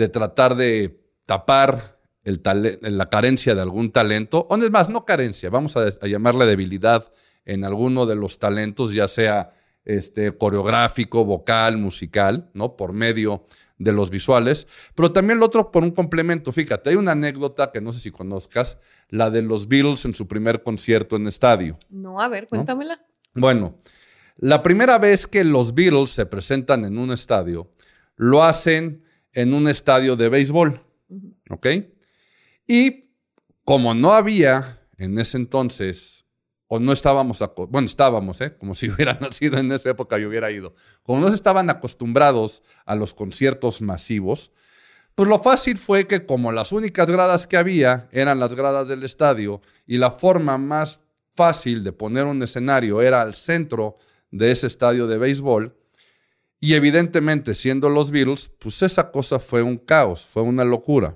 tratar 0.10 0.56
de 0.56 1.02
tapar 1.26 1.98
el 2.24 2.40
la 2.82 3.10
carencia 3.10 3.56
de 3.56 3.62
algún 3.64 3.92
talento, 3.92 4.46
o 4.52 4.56
es 4.56 4.70
más, 4.70 4.88
no 4.90 5.04
carencia, 5.04 5.50
vamos 5.50 5.76
a, 5.78 5.90
llamarle 6.06 6.46
debilidad 6.46 7.12
en 7.44 7.66
alguno 7.66 8.06
de 8.06 8.16
los 8.16 8.38
talentos, 8.38 8.94
ya 8.94 9.08
sea 9.08 9.52
este, 9.84 10.38
coreográfico, 10.38 11.26
vocal, 11.26 11.78
musical, 11.80 12.52
¿no? 12.54 12.76
Por 12.76 12.94
medio 12.94 13.48
de 13.80 13.92
los 13.92 14.12
visuales, 14.12 14.68
pero 14.94 15.12
también 15.12 15.40
lo 15.40 15.48
otro 15.48 15.72
por 15.72 15.82
un 15.82 15.90
complemento. 15.90 16.52
Fíjate, 16.52 16.92
hay 16.92 16.98
una 16.98 17.14
anécdota 17.14 17.72
que 17.72 17.82
no 17.82 17.94
sé 17.94 18.00
si 18.00 18.12
conozcas, 18.12 18.78
la 19.10 19.32
de 19.32 19.42
los 19.42 19.68
Beatles 19.68 20.06
en 20.06 20.14
su 20.14 20.28
primer 20.28 20.62
concierto 20.62 21.16
en 21.16 21.26
estadio. 21.26 21.80
No, 21.90 22.22
a 22.22 22.28
ver, 22.28 22.46
cuéntamela. 22.46 23.02
Bueno, 23.34 23.80
la 24.38 24.64
primera 24.64 24.98
vez 24.98 25.28
que 25.28 25.44
los 25.44 25.74
Beatles 25.74 26.12
se 26.12 26.26
presentan 26.26 26.86
en 26.86 26.98
un 26.98 27.12
estadio, 27.12 27.72
lo 28.16 28.44
hacen 28.44 29.04
en 29.32 29.54
un 29.54 29.68
estadio 29.68 30.16
de 30.16 30.30
béisbol, 30.30 30.82
¿ok? 31.50 31.68
Y 32.68 33.06
como 33.64 33.94
no 33.94 34.14
había 34.14 34.82
en 34.98 35.18
ese 35.20 35.38
entonces 35.38 36.26
o 36.68 36.80
no 36.80 36.92
estábamos, 36.92 37.44
bueno, 37.70 37.86
estábamos, 37.86 38.42
¿eh? 38.42 38.56
como 38.58 38.76
si 38.76 38.90
hubiera 38.90 39.14
nacido 39.20 39.58
en 39.58 39.72
esa 39.72 39.92
época 39.92 40.18
y 40.20 40.26
hubiera 40.26 40.52
ido, 40.52 40.74
como 41.04 41.20
no 41.20 41.28
estaban 41.28 41.70
acostumbrados 41.70 42.62
a 42.86 42.96
los 42.96 43.14
conciertos 43.14 43.82
masivos, 43.82 44.52
pues 45.14 45.30
lo 45.30 45.40
fácil 45.40 45.78
fue 45.78 46.08
que 46.08 46.26
como 46.26 46.52
las 46.52 46.74
únicas 46.74 47.10
gradas 47.10 47.48
que 47.48 47.56
había 47.56 48.10
eran 48.12 48.40
las 48.40 48.54
gradas 48.54 48.90
del 48.90 49.04
estadio 49.04 49.62
y 49.88 49.98
la 49.98 50.12
forma 50.12 50.58
más 50.58 51.00
fácil 51.36 51.84
de 51.84 51.94
poner 51.94 52.26
un 52.26 52.44
escenario 52.44 53.02
era 53.02 53.22
al 53.22 53.34
centro 53.34 53.98
de 54.38 54.52
ese 54.52 54.68
estadio 54.68 55.08
de 55.08 55.18
béisbol, 55.18 55.76
y 56.60 56.74
evidentemente 56.74 57.54
siendo 57.54 57.90
los 57.90 58.12
Beatles, 58.12 58.50
pues 58.60 58.82
esa 58.82 59.12
cosa 59.12 59.40
fue 59.40 59.62
un 59.62 59.78
caos, 59.78 60.26
fue 60.26 60.44
una 60.44 60.64
locura. 60.64 61.16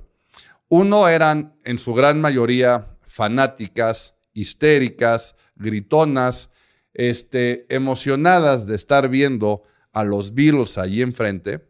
Uno 0.68 1.08
eran 1.08 1.56
en 1.64 1.80
su 1.80 1.94
gran 1.94 2.22
mayoría 2.22 2.98
fanáticas, 3.08 4.16
histéricas, 4.34 5.36
gritonas, 5.56 6.50
este, 6.94 7.66
emocionadas 7.74 8.68
de 8.68 8.76
estar 8.76 9.10
viendo 9.10 9.64
a 9.92 10.04
los 10.04 10.34
Beatles 10.34 10.78
allí 10.78 11.02
enfrente. 11.02 11.68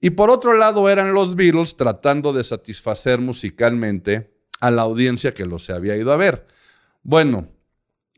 Y 0.00 0.10
por 0.10 0.30
otro 0.30 0.52
lado 0.52 0.88
eran 0.88 1.12
los 1.12 1.34
Beatles 1.34 1.76
tratando 1.76 2.32
de 2.32 2.44
satisfacer 2.44 3.20
musicalmente 3.20 4.30
a 4.60 4.70
la 4.70 4.82
audiencia 4.82 5.34
que 5.34 5.46
los 5.46 5.68
había 5.70 5.96
ido 5.96 6.12
a 6.12 6.16
ver. 6.16 6.46
Bueno, 7.02 7.48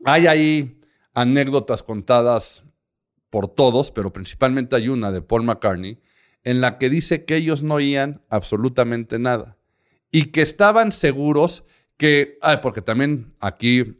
hay 0.05 0.27
ahí 0.27 0.79
anécdotas 1.13 1.83
contadas 1.83 2.63
por 3.29 3.47
todos, 3.47 3.91
pero 3.91 4.11
principalmente 4.11 4.75
hay 4.75 4.89
una 4.89 5.11
de 5.11 5.21
Paul 5.21 5.43
McCartney, 5.43 5.99
en 6.43 6.61
la 6.61 6.77
que 6.77 6.89
dice 6.89 7.25
que 7.25 7.35
ellos 7.35 7.63
no 7.63 7.75
oían 7.75 8.21
absolutamente 8.29 9.19
nada 9.19 9.57
y 10.11 10.25
que 10.27 10.41
estaban 10.41 10.91
seguros 10.91 11.63
que, 11.97 12.39
porque 12.61 12.81
también 12.81 13.33
aquí, 13.39 13.97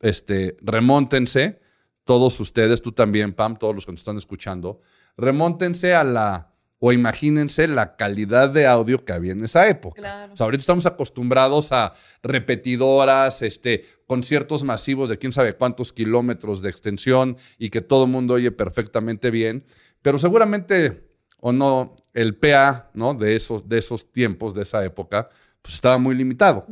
este, 0.00 0.56
remóntense, 0.62 1.60
todos 2.04 2.40
ustedes, 2.40 2.82
tú 2.82 2.92
también, 2.92 3.34
Pam, 3.34 3.58
todos 3.58 3.74
los 3.74 3.86
que 3.86 3.92
nos 3.92 4.00
están 4.00 4.16
escuchando, 4.16 4.80
remóntense 5.16 5.94
a 5.94 6.02
la, 6.02 6.51
o 6.84 6.92
imagínense 6.92 7.68
la 7.68 7.94
calidad 7.94 8.50
de 8.50 8.66
audio 8.66 9.04
que 9.04 9.12
había 9.12 9.30
en 9.30 9.44
esa 9.44 9.68
época. 9.68 10.28
O 10.32 10.36
sea, 10.36 10.46
ahorita 10.46 10.62
estamos 10.62 10.84
acostumbrados 10.84 11.70
a 11.70 11.92
repetidoras, 12.24 13.42
este, 13.42 13.84
conciertos 14.08 14.64
masivos 14.64 15.08
de 15.08 15.16
quién 15.16 15.30
sabe 15.30 15.54
cuántos 15.54 15.92
kilómetros 15.92 16.60
de 16.60 16.70
extensión 16.70 17.36
y 17.56 17.70
que 17.70 17.82
todo 17.82 18.06
el 18.06 18.10
mundo 18.10 18.34
oye 18.34 18.50
perfectamente 18.50 19.30
bien, 19.30 19.64
pero 20.02 20.18
seguramente, 20.18 21.08
o 21.38 21.52
no, 21.52 21.94
el 22.14 22.34
PA, 22.34 22.90
¿no? 22.94 23.14
De 23.14 23.36
esos, 23.36 23.68
de 23.68 23.78
esos 23.78 24.10
tiempos, 24.10 24.52
de 24.52 24.62
esa 24.62 24.84
época, 24.84 25.28
pues 25.62 25.74
estaba 25.74 25.98
muy 25.98 26.16
limitado. 26.16 26.66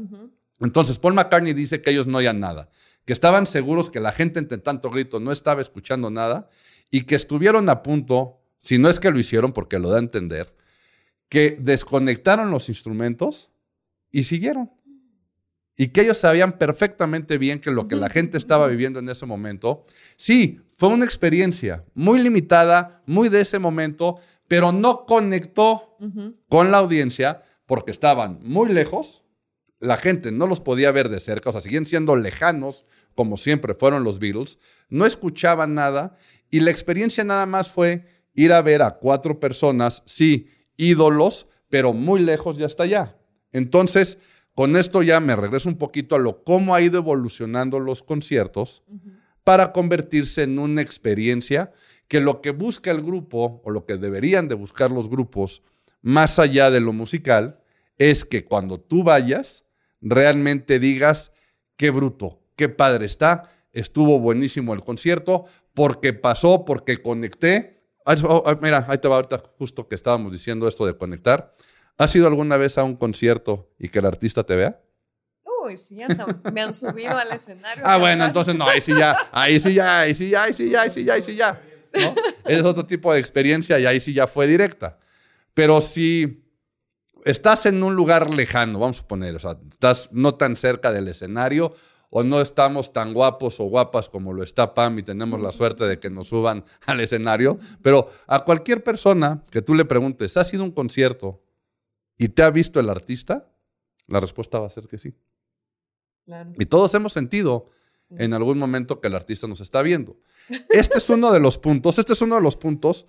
Entonces, 0.59 0.99
Paul 0.99 1.15
McCartney 1.15 1.53
dice 1.53 1.83
que 1.83 1.91
ellos 1.91 2.09
no 2.09 2.19
oían 2.19 2.41
nada, 2.41 2.69
que 3.05 3.13
estaban 3.13 3.47
seguros 3.47 3.91
que 3.91 4.01
la 4.01 4.11
gente 4.11 4.41
entre 4.41 4.59
tanto 4.59 4.91
grito 4.91 5.21
no 5.21 5.31
estaba 5.31 5.61
escuchando 5.61 6.11
nada 6.11 6.49
y 6.91 7.03
que 7.03 7.15
estuvieron 7.15 7.69
a 7.69 7.85
punto, 7.85 8.40
si 8.61 8.79
no 8.79 8.89
es 8.91 9.01
que 9.01 9.11
lo 9.11 9.19
hicieron 9.19 9.53
porque 9.53 9.79
lo 9.79 9.91
da 9.91 9.97
a 9.97 10.01
entender, 10.01 10.55
que 11.29 11.57
desconectaron 11.61 12.51
los 12.51 12.69
instrumentos 12.69 13.51
y 14.11 14.25
siguieron. 14.25 14.71
Y 15.77 15.89
que 15.89 16.03
ellos 16.03 16.19
sabían 16.19 16.59
perfectamente 16.59 17.39
bien 17.39 17.61
que 17.61 17.71
lo 17.71 17.89
que 17.89 17.97
la 17.97 18.11
gente 18.11 18.37
estaba 18.37 18.67
viviendo 18.67 18.99
en 18.99 19.09
ese 19.09 19.25
momento, 19.25 19.87
sí, 20.17 20.61
fue 20.77 20.91
una 20.91 21.07
experiencia 21.07 21.85
muy 21.95 22.19
limitada, 22.19 23.03
muy 23.07 23.31
de 23.31 23.41
ese 23.41 23.59
momento, 23.59 24.19
pero 24.47 24.73
no 24.73 25.07
conectó 25.07 25.97
con 26.49 26.71
la 26.71 26.79
audiencia 26.79 27.43
porque 27.65 27.93
estaban 27.93 28.41
muy 28.43 28.71
lejos, 28.73 29.23
la 29.79 29.97
gente 29.97 30.33
no 30.33 30.47
los 30.47 30.61
podía 30.61 30.93
ver 30.93 31.09
de 31.09 31.21
cerca, 31.21 31.51
o 31.51 31.53
sea, 31.53 31.63
siguen 31.63 31.87
siendo 31.87 32.17
lejanos, 32.17 32.85
como 33.15 33.37
siempre 33.37 33.75
fueron 33.75 34.05
los 34.05 34.19
Beatles, 34.19 34.59
no 34.89 35.07
escuchaban 35.07 35.75
nada 35.75 36.17
y 36.51 36.61
la 36.61 36.71
experiencia 36.71 37.25
nada 37.25 37.47
más 37.47 37.71
fue 37.71 38.05
ir 38.35 38.53
a 38.53 38.63
ver 38.63 38.83
a 38.83 38.99
cuatro 38.99 39.41
personas, 39.41 40.03
sí, 40.07 40.49
ídolos, 40.77 41.47
pero 41.69 41.93
muy 41.93 42.21
lejos 42.21 42.59
y 42.59 42.65
hasta 42.65 42.85
allá. 42.85 43.17
Entonces, 43.53 44.19
con 44.55 44.77
esto 44.77 45.03
ya 45.03 45.21
me 45.21 45.37
regreso 45.37 45.69
un 45.69 45.79
poquito 45.79 46.15
a 46.15 46.19
lo 46.19 46.43
cómo 46.45 46.75
ha 46.75 46.81
ido 46.81 46.99
evolucionando 46.99 47.81
los 47.81 48.03
conciertos 48.03 48.83
para 49.45 49.73
convertirse 49.73 50.43
en 50.43 50.59
una 50.59 50.83
experiencia 50.83 51.73
que 52.09 52.21
lo 52.21 52.41
que 52.41 52.51
busca 52.51 52.91
el 52.91 53.03
grupo 53.03 53.63
o 53.65 53.71
lo 53.71 53.87
que 53.87 53.97
deberían 53.97 54.49
de 54.49 54.55
buscar 54.55 54.91
los 54.91 55.09
grupos 55.09 55.63
más 56.03 56.39
allá 56.39 56.71
de 56.71 56.81
lo 56.81 56.93
musical 56.93 57.61
es 57.99 58.25
que 58.25 58.45
cuando 58.45 58.81
tú 58.81 59.05
vayas 59.05 59.65
realmente 60.01 60.79
digas, 60.79 61.33
qué 61.77 61.91
bruto, 61.91 62.41
qué 62.57 62.69
padre 62.69 63.07
está, 63.07 63.51
estuvo 63.73 64.19
buenísimo 64.19 64.75
el 64.75 64.83
concierto, 64.83 65.45
porque 65.75 66.13
pasó, 66.13 66.65
porque 66.65 66.99
conecté. 66.99 67.80
Ah, 68.05 68.17
oh, 68.25 68.43
ah, 68.47 68.59
mira, 68.61 68.85
ahí 68.89 68.99
te 68.99 69.09
va 69.09 69.17
ahorita 69.17 69.43
justo 69.59 69.87
que 69.87 69.95
estábamos 69.95 70.33
diciendo 70.33 70.67
esto 70.67 70.87
de 70.87 70.97
conectar. 70.97 71.55
¿Has 71.99 72.15
ido 72.17 72.27
alguna 72.27 72.57
vez 72.57 72.79
a 72.79 72.85
un 72.85 72.97
concierto 72.97 73.71
y 73.79 73.89
que 73.89 73.99
el 73.99 74.07
artista 74.07 74.45
te 74.45 74.57
vea? 74.57 74.81
Uy, 75.63 75.77
sí, 75.77 75.99
me 76.53 76.61
han 76.63 76.73
subido 76.73 77.17
al 77.17 77.31
escenario. 77.33 77.83
Ah, 77.87 77.99
bueno, 77.99 78.25
entonces 78.25 78.55
no, 78.55 78.67
ahí 78.67 78.81
sí 78.81 78.95
ya, 78.97 79.29
ahí 79.31 79.61
sí 79.61 79.75
ya, 79.75 80.01
ahí 80.01 80.15
sí 80.15 80.31
ya, 80.31 80.45
ahí 80.45 80.53
sí 80.55 80.71
ya, 80.71 80.83
ahí 80.83 80.91
sí 80.91 81.05
ya, 81.05 81.15
ahí 81.15 81.23
sí 81.23 81.37
ya. 81.37 81.61
¿no? 81.93 82.15
Ese 82.45 82.61
es 82.61 82.65
otro 82.65 82.87
tipo 82.87 83.13
de 83.13 83.21
experiencia 83.21 83.79
y 83.79 83.85
ahí 83.85 84.01
sí 84.01 84.15
ya 84.15 84.27
fue 84.27 84.47
directa. 84.47 84.99
Pero 85.53 85.81
sí, 85.83 86.43
estás 87.25 87.67
en 87.67 87.83
un 87.83 87.95
lugar 87.95 88.31
lejano, 88.31 88.79
vamos 88.79 89.01
a 89.01 89.09
poner, 89.09 89.37
o 89.37 89.41
sea, 89.41 89.59
estás 89.71 90.09
no 90.13 90.35
tan 90.37 90.57
cerca 90.57 90.93
del 90.93 91.09
escenario 91.09 91.75
o 92.11 92.25
no 92.25 92.41
estamos 92.41 92.93
tan 92.93 93.15
guapos 93.15 93.61
o 93.61 93.65
guapas 93.65 94.09
como 94.09 94.33
lo 94.33 94.43
está 94.43 94.75
Pam 94.75 94.99
y 94.99 95.03
tenemos 95.03 95.41
la 95.41 95.53
suerte 95.53 95.85
de 95.85 95.99
que 95.99 96.11
nos 96.11 96.29
suban 96.29 96.65
al 96.87 97.01
escenario, 97.01 97.59
pero 97.83 98.11
a 98.27 98.45
cualquier 98.45 98.85
persona 98.85 99.43
que 99.51 99.63
tú 99.63 99.75
le 99.75 99.85
preguntes, 99.85 100.37
¿ha 100.37 100.45
sido 100.45 100.65
un 100.65 100.73
concierto 100.73 101.41
y 102.19 102.29
te 102.29 102.43
ha 102.43 102.51
visto 102.51 102.81
el 102.81 102.91
artista? 102.91 103.51
La 104.07 104.21
respuesta 104.21 104.59
va 104.59 104.67
a 104.67 104.71
ser 104.71 104.89
que 104.89 104.99
sí. 104.99 105.15
Y 106.59 106.67
todos 106.67 106.95
hemos 106.95 107.13
sentido 107.13 107.71
en 108.11 108.35
algún 108.35 108.59
momento 108.59 109.01
que 109.01 109.09
el 109.09 109.15
artista 109.15 109.47
nos 109.47 109.61
está 109.61 109.83
viendo. 109.83 110.17
Este 110.69 110.99
es 110.99 111.09
uno 111.11 111.33
de 111.33 111.41
los 111.41 111.59
puntos, 111.59 111.99
este 111.99 112.13
es 112.13 112.23
uno 112.23 112.35
de 112.37 112.41
los 112.41 112.57
puntos 112.57 113.07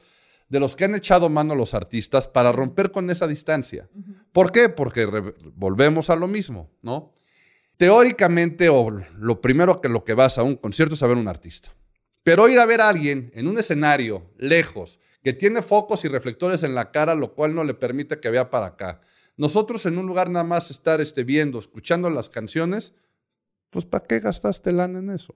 de 0.48 0.60
los 0.60 0.76
que 0.76 0.86
han 0.86 0.96
echado 0.96 1.30
mano 1.30 1.56
los 1.56 1.74
artistas 1.74 2.28
para 2.28 2.52
romper 2.52 2.92
con 2.92 3.10
esa 3.10 3.28
distancia. 3.28 3.90
¿Por 4.32 4.52
qué? 4.52 4.70
Porque 4.70 5.06
volvemos 5.56 6.10
a 6.10 6.16
lo 6.16 6.28
mismo, 6.28 6.70
¿no? 6.82 7.14
Teóricamente, 7.82 8.70
o 8.70 8.92
lo 8.92 9.42
primero 9.42 9.82
que 9.82 9.90
lo 9.90 10.04
que 10.04 10.14
vas 10.14 10.38
a 10.38 10.44
un 10.44 10.56
concierto 10.56 10.94
es 10.94 11.02
a 11.02 11.08
ver 11.08 11.18
un 11.18 11.28
artista. 11.28 11.74
Pero 12.22 12.48
ir 12.48 12.60
a 12.60 12.68
ver 12.68 12.80
a 12.80 12.90
alguien 12.90 13.32
en 13.34 13.48
un 13.48 13.58
escenario 13.58 14.30
lejos, 14.38 15.00
que 15.24 15.34
tiene 15.34 15.64
focos 15.64 16.06
y 16.06 16.08
reflectores 16.08 16.62
en 16.62 16.76
la 16.76 16.92
cara, 16.92 17.16
lo 17.16 17.34
cual 17.34 17.56
no 17.56 17.64
le 17.64 17.74
permite 17.74 18.20
que 18.20 18.30
vea 18.30 18.52
para 18.52 18.68
acá. 18.68 19.02
Nosotros 19.36 19.84
en 19.88 19.98
un 19.98 20.06
lugar 20.06 20.30
nada 20.30 20.46
más 20.46 20.70
estar 20.70 21.02
este, 21.02 21.24
viendo, 21.24 21.58
escuchando 21.58 22.08
las 22.12 22.30
canciones, 22.30 22.94
pues 23.72 23.84
¿para 23.86 24.06
qué 24.06 24.20
gastaste 24.20 24.72
lana 24.72 25.00
en 25.00 25.10
eso? 25.10 25.34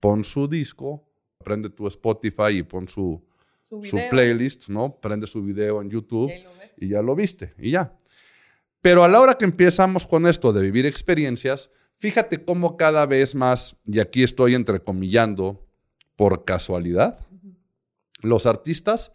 Pon 0.00 0.24
su 0.24 0.48
disco, 0.48 1.06
prende 1.44 1.68
tu 1.68 1.86
Spotify 1.88 2.52
y 2.52 2.62
pon 2.62 2.88
su, 2.88 3.22
Su 3.60 4.00
playlist, 4.08 4.70
¿no? 4.70 4.98
Prende 4.98 5.26
su 5.26 5.42
video 5.42 5.82
en 5.82 5.90
YouTube 5.90 6.32
y 6.78 6.88
ya 6.88 7.02
lo 7.02 7.14
viste 7.14 7.52
y 7.58 7.72
ya. 7.72 7.94
Pero 8.84 9.02
a 9.02 9.08
la 9.08 9.18
hora 9.18 9.38
que 9.38 9.46
empezamos 9.46 10.06
con 10.06 10.26
esto 10.26 10.52
de 10.52 10.60
vivir 10.60 10.84
experiencias, 10.84 11.70
fíjate 11.96 12.44
cómo 12.44 12.76
cada 12.76 13.06
vez 13.06 13.34
más, 13.34 13.76
y 13.86 13.98
aquí 13.98 14.22
estoy 14.22 14.54
entrecomillando 14.54 15.66
por 16.16 16.44
casualidad, 16.44 17.26
los 18.20 18.44
artistas 18.44 19.10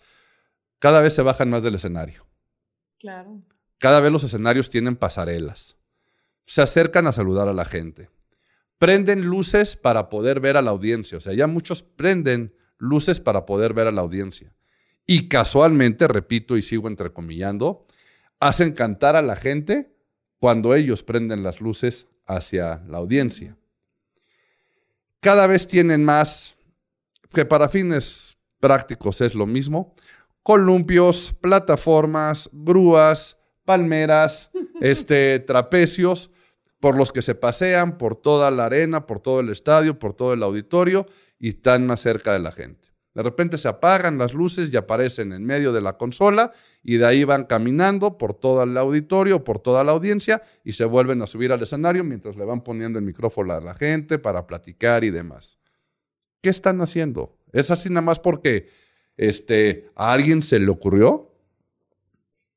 cada 0.80 1.02
vez 1.02 1.14
se 1.14 1.22
bajan 1.22 1.52
más 1.52 1.62
del 1.62 1.76
escenario. 1.76 2.26
Claro. 2.98 3.44
Cada 3.78 4.00
vez 4.00 4.12
los 4.12 4.24
escenarios 4.24 4.72
tienen 4.72 4.96
pasarelas. 4.96 5.78
Se 6.46 6.64
acercan 6.64 7.06
a 7.06 7.12
saludar 7.12 7.48
a 7.48 7.54
la 7.54 7.66
gente. 7.66 8.10
Prenden 8.80 9.26
luces 9.26 9.78
para 9.78 10.10
poder 10.10 10.40
ver 10.40 10.58
a 10.58 10.64
la 10.64 10.72
audiencia. 10.72 11.20
O 11.20 11.22
sea, 11.22 11.34
ya 11.34 11.46
muchos 11.46 11.84
prenden 11.84 12.56
luces 12.80 13.20
para 13.20 13.46
poder 13.46 13.76
ver 13.76 13.86
a 13.86 13.92
la 13.92 14.02
audiencia. 14.02 14.52
Y 15.06 15.28
casualmente, 15.28 16.08
repito 16.08 16.58
y 16.58 16.64
sigo 16.64 16.88
entrecomillando, 16.88 17.86
hacen 18.40 18.74
cantar 18.74 19.16
a 19.16 19.22
la 19.22 19.36
gente 19.36 19.94
cuando 20.40 20.74
ellos 20.74 21.04
prenden 21.04 21.44
las 21.44 21.62
luces 21.62 22.08
hacia 22.26 22.82
la 22.88 22.98
audiencia. 22.98 23.58
Cada 25.20 25.48
vez 25.48 25.68
tienen 25.68 26.06
más, 26.06 26.56
que 27.34 27.46
para 27.46 27.68
fines 27.68 28.38
prácticos 28.60 29.22
es 29.22 29.36
lo 29.36 29.46
mismo, 29.46 29.96
columpios, 30.44 31.36
plataformas, 31.42 32.50
grúas, 32.54 33.38
palmeras, 33.66 34.50
este, 34.82 35.40
trapecios, 35.40 36.32
por 36.80 36.96
los 36.96 37.12
que 37.12 37.22
se 37.22 37.36
pasean 37.36 37.98
por 37.98 38.16
toda 38.16 38.52
la 38.52 38.66
arena, 38.66 39.06
por 39.06 39.20
todo 39.20 39.42
el 39.42 39.50
estadio, 39.50 40.00
por 40.00 40.14
todo 40.14 40.34
el 40.34 40.44
auditorio 40.44 41.06
y 41.38 41.50
están 41.50 41.86
más 41.86 42.00
cerca 42.00 42.34
de 42.34 42.40
la 42.40 42.52
gente. 42.52 42.79
De 43.14 43.24
repente 43.24 43.58
se 43.58 43.68
apagan 43.68 44.18
las 44.18 44.34
luces 44.34 44.72
y 44.72 44.78
aparecen 44.78 45.34
en 45.34 45.44
medio 45.44 45.74
de 45.74 45.82
la 45.82 45.98
consola 45.98 46.52
y 46.84 46.98
de 46.98 47.06
ahí 47.06 47.24
van 47.24 47.46
caminando 47.46 48.18
por 48.18 48.34
todo 48.34 48.64
el 48.64 48.78
auditorio, 48.78 49.44
por 49.44 49.60
toda 49.60 49.84
la 49.84 49.92
audiencia 49.92 50.44
y 50.64 50.74
se 50.74 50.86
vuelven 50.86 51.22
a 51.22 51.28
subir 51.28 51.52
al 51.52 51.62
escenario 51.62 52.04
mientras 52.04 52.36
le 52.36 52.46
van 52.46 52.64
poniendo 52.64 53.00
el 53.00 53.06
micrófono 53.06 53.54
a 53.54 53.62
la 53.62 53.74
gente 53.74 54.20
para 54.20 54.46
platicar 54.46 55.04
y 55.04 55.10
demás. 55.10 55.58
¿Qué 56.42 56.50
están 56.50 56.82
haciendo? 56.82 57.36
¿Es 57.52 57.72
así 57.72 57.90
nada 57.90 58.02
más 58.02 58.20
porque 58.20 58.70
este, 59.18 59.90
a 59.96 60.14
alguien 60.14 60.42
se 60.42 60.60
le 60.60 60.70
ocurrió? 60.70 61.30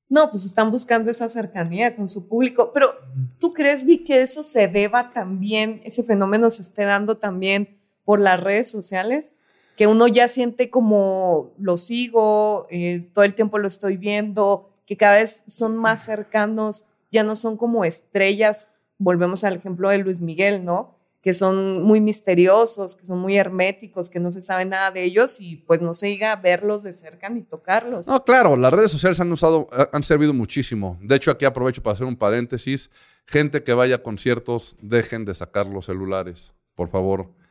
No, 0.09 0.31
pues 0.31 0.45
están 0.45 0.71
buscando 0.71 1.11
esa 1.11 1.29
cercanía 1.31 1.97
con 1.97 2.11
su 2.11 2.29
público. 2.29 2.71
Pero 2.75 2.93
¿tú 3.39 3.55
crees, 3.55 3.87
Vi, 3.87 4.05
que 4.05 4.21
eso 4.21 4.43
se 4.43 4.69
deba 4.69 5.11
también, 5.11 5.81
ese 5.85 6.05
fenómeno 6.05 6.51
se 6.51 6.61
esté 6.61 6.85
dando 6.85 7.17
también 7.17 7.79
por 8.05 8.21
las 8.21 8.39
redes 8.39 8.71
sociales? 8.71 9.39
Que 9.83 9.89
uno 9.89 10.07
ya 10.07 10.29
siente 10.29 10.71
como 10.71 11.55
lo 11.59 11.77
sigo, 11.77 12.69
eh, 12.71 13.11
todo 13.13 13.25
el 13.25 13.35
tiempo 13.35 13.59
lo 13.59 13.67
estoy 13.67 13.97
viendo, 13.97 14.71
que 14.87 14.97
cada 14.97 15.17
vez 15.17 15.43
son 15.49 15.77
más 15.77 16.05
cercanos, 16.05 16.85
ya 17.11 17.25
no 17.25 17.35
son 17.35 17.57
como 17.57 17.85
estrellas. 17.85 18.69
Volvemos 18.99 19.43
al 19.43 19.57
ejemplo 19.57 19.89
de 19.89 19.99
Luis 19.99 20.21
Miguel, 20.21 20.65
¿no? 20.65 20.95
que 21.21 21.33
son 21.33 21.83
muy 21.83 22.01
misteriosos, 22.01 22.95
que 22.95 23.05
son 23.05 23.19
muy 23.19 23.37
herméticos, 23.37 24.09
que 24.09 24.21
no 24.21 24.31
se 24.31 24.41
sabe 24.41 24.67
nada 24.67 24.93
de 24.93 25.03
ellos 25.03 25.41
y 25.41 25.57
pues 25.57 25.81
no 25.81 25.95
se 25.95 26.07
diga 26.07 26.37
verlos 26.37 26.85
de 26.85 26.93
cerca 26.93 27.29
ni 27.29 27.43
tocarlos. 27.43 28.07
No, 28.07 28.23
claro, 28.25 28.57
las 28.57 28.73
redes 28.73 28.93
sociales 28.93 29.19
han 29.19 29.33
usado, 29.33 29.69
han 29.93 30.05
servido 30.05 30.33
muchísimo. 30.33 30.97
De 31.03 31.17
hecho, 31.17 31.33
aquí 31.33 31.45
aprovecho 31.45 31.83
para 31.83 31.95
hacer 31.95 32.07
un 32.07 32.15
paréntesis. 32.15 32.89
Gente 33.27 33.65
que 33.65 33.75
vaya 33.75 33.97
a 33.97 34.03
conciertos, 34.05 34.77
dejen 34.81 35.25
de 35.25 35.35
sacar 35.35 35.67
los 35.67 35.87
celulares, 35.87 36.53
por 36.77 36.89
favor. 36.89 37.42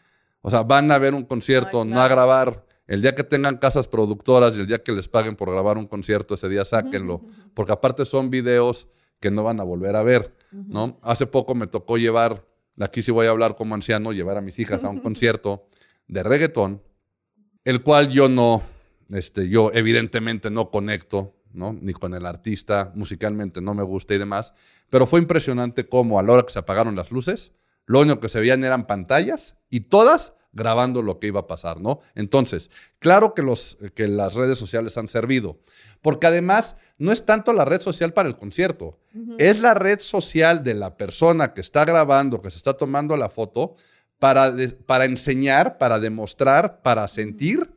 O 0.41 0.49
sea, 0.49 0.63
van 0.63 0.91
a 0.91 0.97
ver 0.97 1.13
un 1.13 1.23
concierto, 1.23 1.83
Ay, 1.83 1.89
no 1.89 2.01
a 2.01 2.07
grabar. 2.07 2.65
El 2.87 3.01
día 3.01 3.15
que 3.15 3.23
tengan 3.23 3.57
casas 3.57 3.87
productoras 3.87 4.57
y 4.57 4.61
el 4.61 4.67
día 4.67 4.83
que 4.83 4.91
les 4.91 5.07
paguen 5.07 5.35
por 5.35 5.49
grabar 5.49 5.77
un 5.77 5.87
concierto, 5.87 6.33
ese 6.33 6.49
día 6.49 6.65
sáquenlo. 6.65 7.21
Porque 7.53 7.71
aparte 7.71 8.05
son 8.05 8.29
videos 8.29 8.87
que 9.21 9.31
no 9.31 9.43
van 9.43 9.59
a 9.59 9.63
volver 9.63 9.95
a 9.95 10.01
ver, 10.01 10.33
¿no? 10.51 10.99
Hace 11.03 11.27
poco 11.27 11.53
me 11.53 11.67
tocó 11.67 11.97
llevar, 11.97 12.43
aquí 12.79 13.03
sí 13.03 13.11
voy 13.11 13.27
a 13.27 13.29
hablar 13.29 13.55
como 13.55 13.75
anciano, 13.75 14.11
llevar 14.11 14.37
a 14.37 14.41
mis 14.41 14.57
hijas 14.57 14.83
a 14.83 14.89
un 14.89 14.97
concierto 14.99 15.67
de 16.07 16.23
reggaetón, 16.23 16.81
el 17.63 17.83
cual 17.83 18.09
yo 18.09 18.27
no, 18.27 18.63
este, 19.09 19.47
yo 19.47 19.71
evidentemente 19.73 20.49
no 20.49 20.71
conecto, 20.71 21.35
¿no? 21.53 21.71
Ni 21.79 21.93
con 21.93 22.15
el 22.15 22.25
artista, 22.25 22.91
musicalmente 22.95 23.61
no 23.61 23.75
me 23.75 23.83
gusta 23.83 24.15
y 24.15 24.17
demás, 24.17 24.55
pero 24.89 25.05
fue 25.05 25.19
impresionante 25.19 25.87
cómo 25.87 26.19
a 26.19 26.23
la 26.23 26.33
hora 26.33 26.43
que 26.43 26.51
se 26.51 26.59
apagaron 26.59 26.95
las 26.95 27.11
luces, 27.11 27.53
lo 27.85 28.01
único 28.01 28.19
que 28.19 28.29
se 28.29 28.39
veían 28.39 28.63
eran 28.63 28.87
pantallas 28.87 29.55
y 29.69 29.81
todas 29.81 30.33
grabando 30.53 31.01
lo 31.01 31.17
que 31.19 31.27
iba 31.27 31.39
a 31.41 31.47
pasar, 31.47 31.79
¿no? 31.79 32.01
Entonces, 32.13 32.69
claro 32.99 33.33
que, 33.33 33.41
los, 33.41 33.77
que 33.95 34.07
las 34.09 34.33
redes 34.33 34.57
sociales 34.57 34.97
han 34.97 35.07
servido, 35.07 35.59
porque 36.01 36.27
además 36.27 36.75
no 36.97 37.11
es 37.13 37.25
tanto 37.25 37.53
la 37.53 37.63
red 37.63 37.79
social 37.79 38.11
para 38.11 38.27
el 38.27 38.35
concierto, 38.37 38.99
es 39.37 39.59
la 39.59 39.73
red 39.73 39.99
social 40.01 40.61
de 40.63 40.73
la 40.73 40.97
persona 40.97 41.53
que 41.53 41.61
está 41.61 41.85
grabando, 41.85 42.41
que 42.41 42.51
se 42.51 42.57
está 42.57 42.73
tomando 42.73 43.15
la 43.15 43.29
foto, 43.29 43.75
para, 44.19 44.51
de- 44.51 44.67
para 44.69 45.05
enseñar, 45.05 45.77
para 45.77 45.99
demostrar, 45.99 46.81
para 46.81 47.07
sentir 47.07 47.73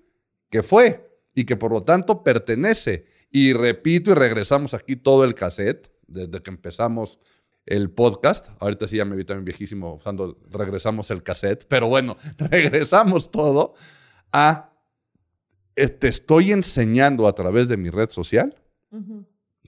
que 0.50 0.62
fue 0.62 1.08
y 1.34 1.44
que 1.44 1.56
por 1.56 1.70
lo 1.72 1.84
tanto 1.84 2.22
pertenece. 2.24 3.06
Y 3.30 3.52
repito 3.52 4.10
y 4.10 4.14
regresamos 4.14 4.74
aquí 4.74 4.94
todo 4.96 5.24
el 5.24 5.34
cassette, 5.34 5.90
desde 6.06 6.42
que 6.42 6.50
empezamos 6.50 7.18
el 7.66 7.90
podcast. 7.90 8.48
Ahorita 8.60 8.88
sí 8.88 8.96
ya 8.96 9.04
me 9.04 9.16
vi 9.16 9.24
también 9.24 9.44
viejísimo 9.44 9.94
usando 9.94 10.38
regresamos 10.50 11.10
el 11.10 11.22
cassette, 11.22 11.66
pero 11.66 11.88
bueno, 11.88 12.16
regresamos 12.38 13.30
todo 13.30 13.74
a 14.32 14.70
eh, 15.76 15.88
te 15.88 16.08
estoy 16.08 16.52
enseñando 16.52 17.26
a 17.26 17.34
través 17.34 17.68
de 17.68 17.76
mi 17.76 17.90
red 17.90 18.10
social 18.10 18.54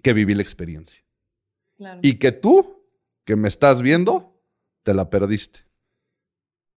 que 0.03 0.13
viví 0.13 0.35
la 0.35 0.43
experiencia. 0.43 1.03
claro. 1.77 1.99
Y 2.03 2.15
que 2.15 2.31
tú, 2.31 2.87
que 3.25 3.35
me 3.35 3.49
estás 3.49 3.83
viendo, 3.83 4.41
te 4.85 4.95
la 4.95 5.11
perdiste. 5.11 5.61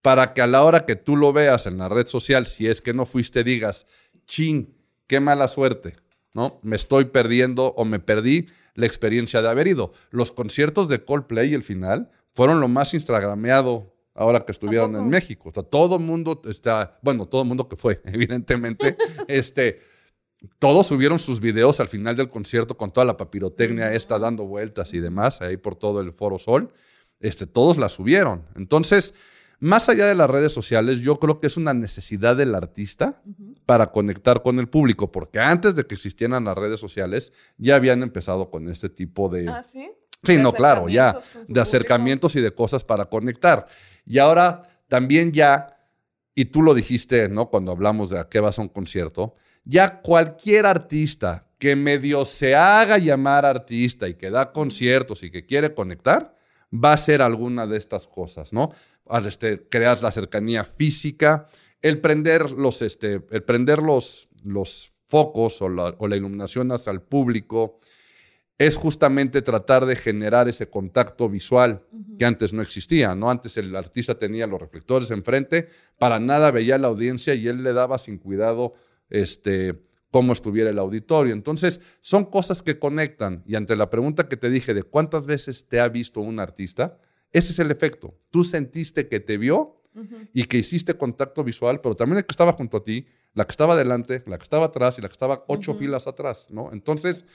Para 0.02 0.34
que 0.34 0.42
a 0.42 0.48
la 0.48 0.64
hora 0.64 0.86
que 0.86 0.96
tú 0.96 1.16
lo 1.16 1.32
veas 1.32 1.68
en 1.68 1.78
la 1.78 1.90
red 1.90 2.08
social, 2.08 2.48
si 2.48 2.68
es 2.68 2.82
que 2.82 2.94
no 2.94 3.06
fuiste, 3.06 3.44
digas, 3.44 3.86
chin, 4.26 4.76
qué 5.06 5.20
mala 5.20 5.48
suerte, 5.48 5.96
¿no? 6.34 6.60
Me 6.64 6.76
estoy 6.76 7.06
perdiendo 7.06 7.68
o 7.68 7.86
me 7.86 8.00
perdí 8.00 8.48
la 8.76 8.86
experiencia 8.86 9.42
de 9.42 9.50
haber 9.50 9.68
ido. 9.68 9.94
Los 10.12 10.32
conciertos 10.32 10.88
de 10.88 11.04
Coldplay, 11.04 11.54
el 11.54 11.64
final, 11.64 12.12
fueron 12.32 12.60
lo 12.60 12.68
más 12.68 12.94
instagrameado 12.94 13.96
ahora 14.14 14.46
que 14.46 14.52
estuvieron 14.52 14.96
en? 14.96 15.08
México. 15.08 15.50
O 15.50 15.54
sea, 15.54 15.64
todo 15.64 15.96
el 15.96 16.02
mundo 16.02 16.42
está, 16.46 17.00
bueno, 17.02 17.26
todo 17.26 17.42
el 17.42 17.48
mundo 17.48 17.68
que 17.68 17.76
fue, 17.76 18.02
evidentemente, 18.06 18.98
este, 19.28 19.82
todos 20.60 20.88
subieron 20.88 21.20
sus 21.20 21.40
videos 21.40 21.80
al 21.80 21.88
final 21.88 22.16
del 22.16 22.30
concierto 22.30 22.78
con 22.78 22.92
toda 22.92 23.06
la 23.06 23.18
papirotecnia 23.18 23.94
esta 23.94 24.20
dando 24.20 24.46
vueltas 24.46 24.94
y 24.94 25.00
demás, 25.00 25.42
ahí 25.42 25.58
por 25.58 25.76
todo 25.76 26.02
el 26.02 26.14
Foro 26.14 26.38
Sol. 26.38 26.74
Este, 27.20 27.46
todos 27.48 27.78
la 27.78 27.90
subieron. 27.90 28.46
Entonces, 28.56 29.14
más 29.60 29.90
allá 29.90 30.06
de 30.06 30.16
las 30.16 30.30
redes 30.30 30.52
sociales, 30.54 31.00
yo 31.00 31.20
creo 31.20 31.40
que 31.40 31.48
es 31.48 31.58
una 31.58 31.74
necesidad 31.74 32.36
del 32.36 32.56
artista 32.56 33.22
para 33.66 33.92
conectar 33.92 34.42
con 34.42 34.60
el 34.60 34.70
público, 34.70 35.12
porque 35.12 35.40
antes 35.40 35.76
de 35.76 35.86
que 35.86 35.96
existieran 35.96 36.46
las 36.46 36.58
redes 36.58 36.80
sociales, 36.80 37.34
ya 37.58 37.76
habían 37.76 38.02
empezado 38.04 38.50
con 38.50 38.70
este 38.70 38.90
tipo 38.90 39.30
de... 39.30 39.50
Ah, 39.50 39.64
sí. 39.64 39.90
Sí, 40.24 40.36
De 40.36 40.44
no, 40.44 40.52
claro, 40.52 40.90
ya, 40.90 41.14
de 41.14 41.20
público. 41.20 41.62
acercamientos 41.62 42.36
y 42.36 42.42
de 42.42 42.52
cosas 42.52 42.84
para 42.84 43.06
conectar. 43.06 43.68
Y 44.06 44.18
ahora 44.18 44.64
también 44.90 45.32
ya, 45.32 45.78
y 46.36 46.46
tú 46.46 46.62
lo 46.62 46.74
dijiste, 46.74 47.30
¿no? 47.30 47.50
Cuando 47.50 47.72
hablamos 47.72 48.10
de 48.10 48.20
a 48.20 48.28
qué 48.28 48.42
vas 48.42 48.60
a 48.60 48.62
un 48.62 48.68
concierto, 48.70 49.36
ya 49.64 50.02
cualquier 50.02 50.66
artista 50.66 51.48
que 51.58 51.76
medio 51.76 52.26
se 52.26 52.56
haga 52.56 52.98
llamar 52.98 53.46
artista 53.46 54.08
y 54.08 54.16
que 54.16 54.30
da 54.30 54.52
conciertos 54.52 55.24
y 55.24 55.32
que 55.32 55.46
quiere 55.46 55.74
conectar, 55.74 56.36
va 56.74 56.94
a 56.94 56.98
ser 56.98 57.22
alguna 57.22 57.66
de 57.68 57.78
estas 57.78 58.08
cosas, 58.08 58.52
¿no? 58.54 58.72
Este, 59.26 59.68
crear 59.70 60.02
la 60.02 60.12
cercanía 60.12 60.64
física, 60.64 61.48
el 61.82 62.00
prender 62.00 62.52
los, 62.52 62.82
este, 62.82 63.22
el 63.32 63.44
prender 63.44 63.80
los, 63.80 64.30
los 64.44 64.94
focos 65.08 65.62
o 65.62 65.70
la, 65.70 65.96
o 65.98 66.08
la 66.08 66.16
iluminación 66.16 66.72
hacia 66.72 66.92
el 66.92 67.02
público, 67.02 67.80
es 68.60 68.76
justamente 68.76 69.42
tratar 69.42 69.86
de 69.86 69.96
generar 69.96 70.50
ese 70.50 70.70
contacto 70.70 71.30
visual 71.30 71.82
que 72.20 72.26
antes 72.26 72.52
no 72.52 72.62
existía, 72.62 73.16
¿no? 73.16 73.32
Antes 73.32 73.56
el 73.56 73.74
artista 73.74 74.20
tenía 74.20 74.48
los 74.48 74.60
reflectores 74.60 75.12
enfrente, 75.12 75.70
para 75.98 76.20
nada 76.20 76.52
veía 76.52 76.78
la 76.78 76.90
audiencia 76.90 77.34
y 77.34 77.48
él 77.48 77.64
le 77.64 77.72
daba 77.72 77.98
sin 77.98 78.18
cuidado 78.18 78.74
este, 79.10 79.82
cómo 80.12 80.34
estuviera 80.34 80.70
el 80.70 80.78
auditorio. 80.78 81.34
Entonces, 81.34 81.80
son 82.02 82.26
cosas 82.26 82.62
que 82.62 82.80
conectan. 82.80 83.44
Y 83.46 83.56
ante 83.56 83.78
la 83.78 83.90
pregunta 83.90 84.28
que 84.28 84.38
te 84.38 84.50
dije 84.50 84.74
de 84.74 84.84
cuántas 84.84 85.26
veces 85.26 85.68
te 85.68 85.80
ha 85.80 85.88
visto 85.88 86.20
un 86.20 86.40
artista, 86.42 87.00
ese 87.32 87.52
es 87.52 87.60
el 87.60 87.72
efecto. 87.72 88.16
Tú 88.30 88.44
sentiste 88.44 89.08
que 89.08 89.20
te 89.20 89.38
vio 89.38 89.76
y 90.34 90.46
que 90.46 90.58
hiciste 90.58 90.96
contacto 90.96 91.44
visual, 91.44 91.82
pero 91.82 91.96
también 91.96 92.20
el 92.20 92.26
que 92.26 92.32
estaba 92.32 92.54
junto 92.54 92.78
a 92.78 92.84
ti, 92.84 93.08
la 93.34 93.46
que 93.46 93.52
estaba 93.52 93.74
adelante, 93.74 94.24
la 94.28 94.38
que 94.38 94.44
estaba 94.44 94.68
atrás 94.68 94.98
y 94.98 95.02
la 95.02 95.10
que 95.10 95.14
estaba 95.14 95.44
ocho 95.48 95.74
filas 95.74 96.08
atrás, 96.08 96.48
¿no? 96.50 96.72
Entonces, 96.72 97.26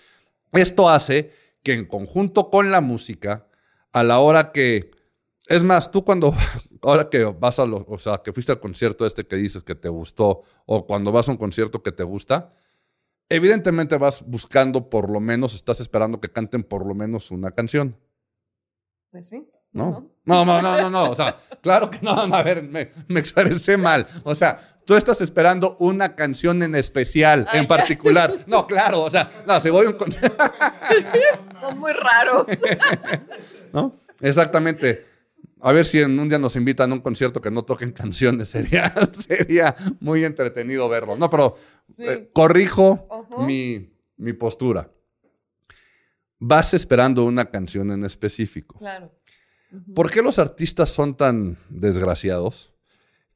esto 0.52 0.88
hace 0.88 1.30
que 1.62 1.74
en 1.74 1.86
conjunto 1.86 2.50
con 2.50 2.70
la 2.70 2.80
música, 2.80 3.46
a 3.92 4.02
la 4.02 4.18
hora 4.18 4.52
que, 4.52 4.90
es 5.48 5.62
más, 5.62 5.90
tú 5.90 6.04
cuando, 6.04 6.32
ahora 6.82 7.10
que 7.10 7.24
vas 7.24 7.58
a, 7.58 7.66
lo, 7.66 7.84
o 7.88 7.98
sea, 7.98 8.22
que 8.22 8.32
fuiste 8.32 8.52
al 8.52 8.60
concierto 8.60 9.06
este 9.06 9.26
que 9.26 9.36
dices 9.36 9.62
que 9.62 9.74
te 9.74 9.88
gustó, 9.88 10.42
o 10.66 10.86
cuando 10.86 11.12
vas 11.12 11.28
a 11.28 11.32
un 11.32 11.38
concierto 11.38 11.82
que 11.82 11.92
te 11.92 12.02
gusta, 12.02 12.54
evidentemente 13.28 13.96
vas 13.96 14.24
buscando 14.26 14.88
por 14.88 15.10
lo 15.10 15.20
menos, 15.20 15.54
estás 15.54 15.80
esperando 15.80 16.20
que 16.20 16.30
canten 16.30 16.62
por 16.62 16.86
lo 16.86 16.94
menos 16.94 17.30
una 17.30 17.50
canción. 17.50 17.96
Pues 19.10 19.28
sí. 19.28 19.48
¿No? 19.74 20.10
No, 20.24 20.44
no, 20.46 20.62
no, 20.62 20.80
no, 20.80 20.88
no. 20.88 21.10
O 21.10 21.16
sea, 21.16 21.36
claro 21.60 21.90
que 21.90 21.98
no. 22.00 22.12
A 22.12 22.42
ver, 22.42 22.62
me, 22.62 22.92
me 23.08 23.20
expresé 23.20 23.76
mal. 23.76 24.06
O 24.22 24.34
sea, 24.34 24.78
tú 24.86 24.94
estás 24.94 25.20
esperando 25.20 25.76
una 25.80 26.14
canción 26.14 26.62
en 26.62 26.74
especial, 26.74 27.46
en 27.52 27.66
particular. 27.66 28.44
No, 28.46 28.66
claro, 28.66 29.02
o 29.02 29.10
sea, 29.10 29.30
no, 29.46 29.60
si 29.60 29.68
voy 29.70 29.86
a 29.86 29.90
un 29.90 29.96
concierto. 29.96 30.42
Son 31.60 31.78
muy 31.78 31.92
raros. 31.92 32.46
¿No? 33.72 34.00
Exactamente. 34.20 35.06
A 35.60 35.72
ver 35.72 35.86
si 35.86 35.98
en 36.00 36.18
un 36.18 36.28
día 36.28 36.38
nos 36.38 36.56
invitan 36.56 36.90
a 36.92 36.94
un 36.94 37.00
concierto 37.00 37.40
que 37.40 37.50
no 37.50 37.64
toquen 37.64 37.92
canciones. 37.92 38.48
Sería, 38.48 38.94
sería 39.12 39.74
muy 40.00 40.24
entretenido 40.24 40.88
verlo. 40.88 41.16
No, 41.16 41.28
pero 41.28 41.56
eh, 41.98 42.30
corrijo 42.32 43.26
mi, 43.38 43.90
mi 44.16 44.32
postura. 44.34 44.90
Vas 46.38 46.74
esperando 46.74 47.24
una 47.24 47.50
canción 47.50 47.90
en 47.92 48.04
específico. 48.04 48.78
Claro. 48.78 49.10
¿Por 49.94 50.10
qué 50.10 50.22
los 50.22 50.38
artistas 50.38 50.90
son 50.90 51.16
tan 51.16 51.58
desgraciados? 51.68 52.72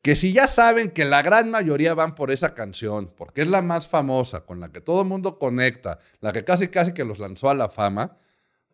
Que 0.03 0.15
si 0.15 0.33
ya 0.33 0.47
saben 0.47 0.91
que 0.91 1.05
la 1.05 1.23
gran 1.23 1.51
mayoría 1.51 1.95
van 1.95 2.15
por 2.15 2.31
esa 2.31 2.55
canción, 2.55 3.13
porque 3.17 3.43
es 3.43 3.49
la 3.49 3.63
más 3.63 3.89
famosa, 3.89 4.41
con 4.41 4.61
la 4.61 4.71
que 4.71 4.81
todo 4.81 5.03
el 5.03 5.09
mundo 5.09 5.39
conecta, 5.39 5.99
la 6.21 6.33
que 6.33 6.45
casi 6.45 6.69
casi 6.69 6.93
que 6.93 7.05
los 7.05 7.19
lanzó 7.19 7.51
a 7.51 7.55
la 7.55 7.69
fama, 7.69 8.17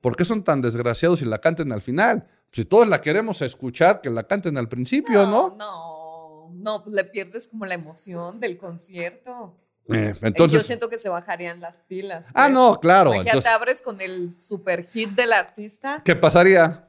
¿por 0.00 0.16
qué 0.16 0.24
son 0.24 0.44
tan 0.44 0.60
desgraciados 0.60 1.22
y 1.22 1.24
la 1.24 1.40
canten 1.40 1.72
al 1.72 1.80
final? 1.80 2.26
Si 2.52 2.64
todos 2.64 2.86
la 2.86 3.00
queremos 3.00 3.40
escuchar, 3.42 4.00
que 4.00 4.10
la 4.10 4.24
canten 4.24 4.58
al 4.58 4.68
principio, 4.68 5.26
¿no? 5.26 5.56
No, 5.58 6.50
no, 6.52 6.82
pues 6.82 6.94
le 6.94 7.04
pierdes 7.04 7.48
como 7.48 7.64
la 7.66 7.74
emoción 7.74 8.38
del 8.38 8.58
concierto. 8.58 9.56
Eh, 9.88 10.14
entonces, 10.22 10.60
Yo 10.60 10.66
siento 10.66 10.88
que 10.88 10.98
se 10.98 11.08
bajarían 11.08 11.60
las 11.60 11.80
pilas. 11.80 12.26
Ah, 12.32 12.48
no, 12.48 12.78
claro. 12.80 13.10
Imagínate, 13.10 13.38
Entonces, 13.38 13.52
abres 13.52 13.82
con 13.82 14.00
el 14.00 14.30
super 14.30 14.86
hit 14.86 15.10
del 15.10 15.32
artista. 15.32 16.02
¿Qué 16.04 16.16
pasaría? 16.16 16.88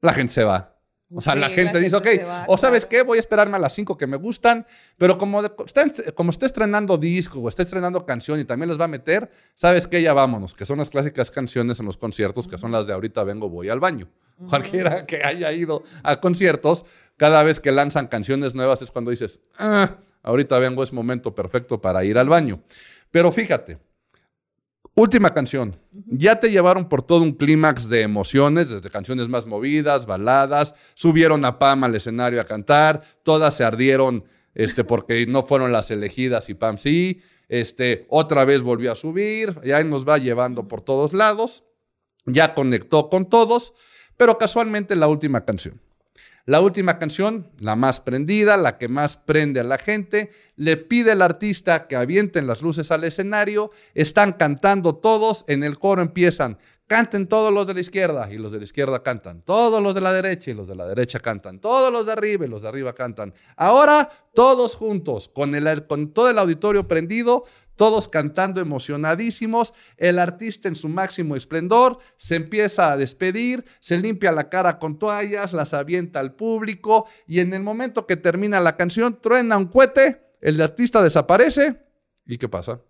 La 0.00 0.12
gente 0.12 0.32
se 0.32 0.44
va. 0.44 0.76
O 1.12 1.20
sea, 1.20 1.32
Sí, 1.34 1.40
la 1.40 1.48
gente 1.48 1.72
la 1.74 1.78
dice, 1.80 1.96
gente 2.00 2.22
ok, 2.22 2.28
va, 2.28 2.44
o 2.46 2.56
sabes 2.56 2.86
qué, 2.86 3.02
voy 3.02 3.16
a 3.16 3.20
esperarme 3.20 3.56
a 3.56 3.58
las 3.58 3.74
cinco 3.74 3.98
que 3.98 4.06
me 4.06 4.16
gustan, 4.16 4.64
pero 4.96 5.18
como, 5.18 5.42
de- 5.42 5.50
está, 5.66 5.84
como 6.14 6.30
está 6.30 6.46
estrenando 6.46 6.96
disco 6.98 7.40
o 7.40 7.48
está 7.48 7.64
estrenando 7.64 8.06
canción 8.06 8.38
y 8.38 8.44
también 8.44 8.68
les 8.68 8.78
va 8.80 8.84
a 8.84 8.88
meter, 8.88 9.28
sabes 9.56 9.88
qué, 9.88 10.00
ya 10.02 10.12
vámonos, 10.12 10.54
que 10.54 10.64
son 10.64 10.78
las 10.78 10.88
clásicas 10.88 11.32
canciones 11.32 11.80
en 11.80 11.86
los 11.86 11.96
conciertos, 11.96 12.46
que 12.46 12.58
son 12.58 12.70
las 12.70 12.86
de 12.86 12.92
ahorita 12.92 13.24
vengo, 13.24 13.48
voy 13.48 13.68
al 13.68 13.80
baño. 13.80 14.08
Cualquiera 14.48 15.04
que 15.04 15.24
haya 15.24 15.50
ido 15.52 15.82
a 16.04 16.20
conciertos, 16.20 16.86
cada 17.16 17.42
vez 17.42 17.58
que 17.58 17.72
lanzan 17.72 18.06
canciones 18.06 18.54
nuevas 18.54 18.80
es 18.80 18.92
cuando 18.92 19.10
dices, 19.10 19.40
ah, 19.58 19.96
ahorita 20.22 20.60
vengo, 20.60 20.84
es 20.84 20.92
momento 20.92 21.34
perfecto 21.34 21.80
para 21.80 22.04
ir 22.04 22.18
al 22.18 22.28
baño. 22.28 22.62
Pero 23.10 23.32
fíjate, 23.32 23.78
Última 24.94 25.32
canción. 25.32 25.76
Ya 26.06 26.40
te 26.40 26.50
llevaron 26.50 26.88
por 26.88 27.02
todo 27.02 27.22
un 27.22 27.32
clímax 27.32 27.88
de 27.88 28.02
emociones, 28.02 28.70
desde 28.70 28.90
canciones 28.90 29.28
más 29.28 29.46
movidas, 29.46 30.06
baladas, 30.06 30.74
subieron 30.94 31.44
a 31.44 31.58
Pam 31.58 31.84
al 31.84 31.94
escenario 31.94 32.40
a 32.40 32.44
cantar, 32.44 33.02
todas 33.22 33.54
se 33.54 33.64
ardieron 33.64 34.24
este, 34.54 34.84
porque 34.84 35.26
no 35.28 35.42
fueron 35.44 35.72
las 35.72 35.90
elegidas 35.90 36.48
y 36.50 36.54
Pam 36.54 36.78
sí, 36.78 37.22
este, 37.48 38.06
otra 38.08 38.44
vez 38.44 38.62
volvió 38.62 38.92
a 38.92 38.96
subir, 38.96 39.60
ya 39.64 39.82
nos 39.84 40.08
va 40.08 40.18
llevando 40.18 40.68
por 40.68 40.82
todos 40.82 41.12
lados, 41.12 41.64
ya 42.26 42.54
conectó 42.54 43.08
con 43.08 43.28
todos, 43.28 43.74
pero 44.16 44.38
casualmente 44.38 44.96
la 44.96 45.08
última 45.08 45.44
canción. 45.44 45.80
La 46.46 46.60
última 46.60 46.98
canción, 46.98 47.50
la 47.58 47.76
más 47.76 48.00
prendida, 48.00 48.56
la 48.56 48.78
que 48.78 48.88
más 48.88 49.16
prende 49.18 49.60
a 49.60 49.64
la 49.64 49.78
gente, 49.78 50.30
le 50.56 50.76
pide 50.76 51.12
al 51.12 51.22
artista 51.22 51.86
que 51.86 51.96
avienten 51.96 52.46
las 52.46 52.62
luces 52.62 52.90
al 52.90 53.04
escenario, 53.04 53.70
están 53.94 54.32
cantando 54.32 54.96
todos, 54.96 55.44
en 55.48 55.62
el 55.62 55.78
coro 55.78 56.02
empiezan, 56.02 56.58
canten 56.86 57.28
todos 57.28 57.52
los 57.52 57.68
de 57.68 57.74
la 57.74 57.80
izquierda 57.80 58.28
y 58.32 58.36
los 58.36 58.50
de 58.50 58.58
la 58.58 58.64
izquierda 58.64 59.02
cantan, 59.02 59.42
todos 59.42 59.80
los 59.80 59.94
de 59.94 60.00
la 60.00 60.12
derecha 60.12 60.50
y 60.50 60.54
los 60.54 60.66
de 60.66 60.74
la 60.74 60.86
derecha 60.86 61.20
cantan, 61.20 61.60
todos 61.60 61.92
los 61.92 62.04
de 62.06 62.12
arriba 62.12 62.46
y 62.46 62.48
los 62.48 62.62
de 62.62 62.68
arriba 62.68 62.94
cantan. 62.94 63.32
Ahora 63.56 64.10
todos 64.34 64.74
juntos, 64.74 65.28
con, 65.28 65.54
el, 65.54 65.86
con 65.86 66.12
todo 66.12 66.30
el 66.30 66.38
auditorio 66.38 66.88
prendido, 66.88 67.44
todos 67.80 68.08
cantando 68.08 68.60
emocionadísimos, 68.60 69.72
el 69.96 70.18
artista 70.18 70.68
en 70.68 70.74
su 70.74 70.86
máximo 70.90 71.34
esplendor 71.34 71.98
se 72.18 72.34
empieza 72.36 72.92
a 72.92 72.96
despedir, 72.98 73.64
se 73.80 73.96
limpia 73.96 74.32
la 74.32 74.50
cara 74.50 74.78
con 74.78 74.98
toallas, 74.98 75.54
las 75.54 75.72
avienta 75.72 76.20
al 76.20 76.34
público 76.34 77.06
y 77.26 77.40
en 77.40 77.54
el 77.54 77.62
momento 77.62 78.06
que 78.06 78.18
termina 78.18 78.60
la 78.60 78.76
canción 78.76 79.18
truena 79.18 79.56
un 79.56 79.68
cohete, 79.68 80.20
el 80.42 80.60
artista 80.60 81.02
desaparece 81.02 81.80
y 82.26 82.36
¿qué 82.36 82.50
pasa? 82.50 82.82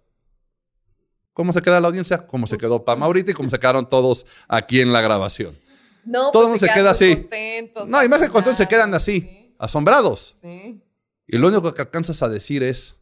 ¿Cómo 1.34 1.52
se 1.52 1.62
queda 1.62 1.78
la 1.78 1.86
audiencia? 1.86 2.26
¿Cómo 2.26 2.48
se 2.48 2.58
quedó 2.58 2.84
Pam 2.84 3.04
ahorita 3.04 3.30
y 3.30 3.34
cómo 3.34 3.48
se 3.48 3.60
quedaron 3.60 3.88
todos 3.88 4.26
aquí 4.48 4.80
en 4.80 4.92
la 4.92 5.00
grabación? 5.02 5.56
No, 6.04 6.32
Todo 6.32 6.32
pues 6.32 6.42
el 6.42 6.48
mundo 6.48 6.58
se 6.58 6.66
quedan 6.66 6.76
queda 6.78 6.90
así. 6.90 7.14
contentos, 7.16 7.88
No, 7.88 8.02
y 8.02 8.08
más 8.08 8.20
que 8.20 8.28
contentos 8.28 8.58
se 8.58 8.66
quedan 8.66 8.92
así, 8.92 9.20
Sí, 9.20 9.54
asombrados. 9.56 10.34
sí. 10.40 10.82
Y 11.28 11.38
lo 11.38 11.46
único 11.46 11.72
que 11.74 11.80
alcanzas 11.82 12.24
a 12.24 12.28
decir 12.28 12.64
es, 12.64 12.96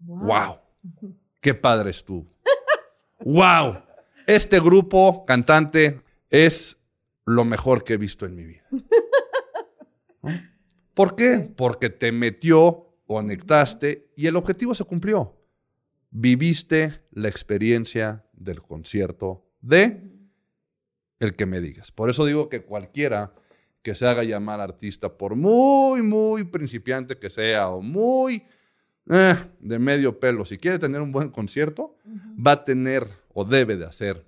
wow, 0.00 0.58
qué 1.40 1.54
padre 1.54 1.90
estuvo. 1.90 2.26
wow, 3.24 3.82
este 4.26 4.60
grupo 4.60 5.24
cantante 5.26 6.00
es 6.30 6.76
lo 7.24 7.44
mejor 7.44 7.84
que 7.84 7.94
he 7.94 7.96
visto 7.96 8.26
en 8.26 8.34
mi 8.34 8.44
vida. 8.44 8.64
¿Por 10.94 11.16
qué? 11.16 11.40
Porque 11.56 11.90
te 11.90 12.12
metió, 12.12 12.96
conectaste 13.06 14.12
y 14.16 14.26
el 14.26 14.36
objetivo 14.36 14.74
se 14.74 14.84
cumplió. 14.84 15.36
Viviste 16.10 17.02
la 17.10 17.28
experiencia 17.28 18.24
del 18.32 18.62
concierto 18.62 19.50
de 19.60 20.10
el 21.18 21.34
que 21.34 21.46
me 21.46 21.60
digas. 21.60 21.90
Por 21.90 22.10
eso 22.10 22.24
digo 22.24 22.48
que 22.48 22.62
cualquiera 22.62 23.34
que 23.82 23.94
se 23.94 24.06
haga 24.06 24.24
llamar 24.24 24.60
artista, 24.60 25.18
por 25.18 25.34
muy, 25.36 26.02
muy 26.02 26.44
principiante 26.44 27.18
que 27.18 27.28
sea 27.28 27.68
o 27.68 27.82
muy 27.82 28.44
eh, 29.10 29.36
de 29.60 29.78
medio 29.78 30.18
pelo, 30.18 30.44
si 30.44 30.58
quiere 30.58 30.78
tener 30.78 31.00
un 31.00 31.12
buen 31.12 31.30
concierto, 31.30 31.96
va 32.34 32.52
a 32.52 32.64
tener 32.64 33.08
o 33.32 33.44
debe 33.44 33.76
de 33.76 33.84
hacer 33.84 34.26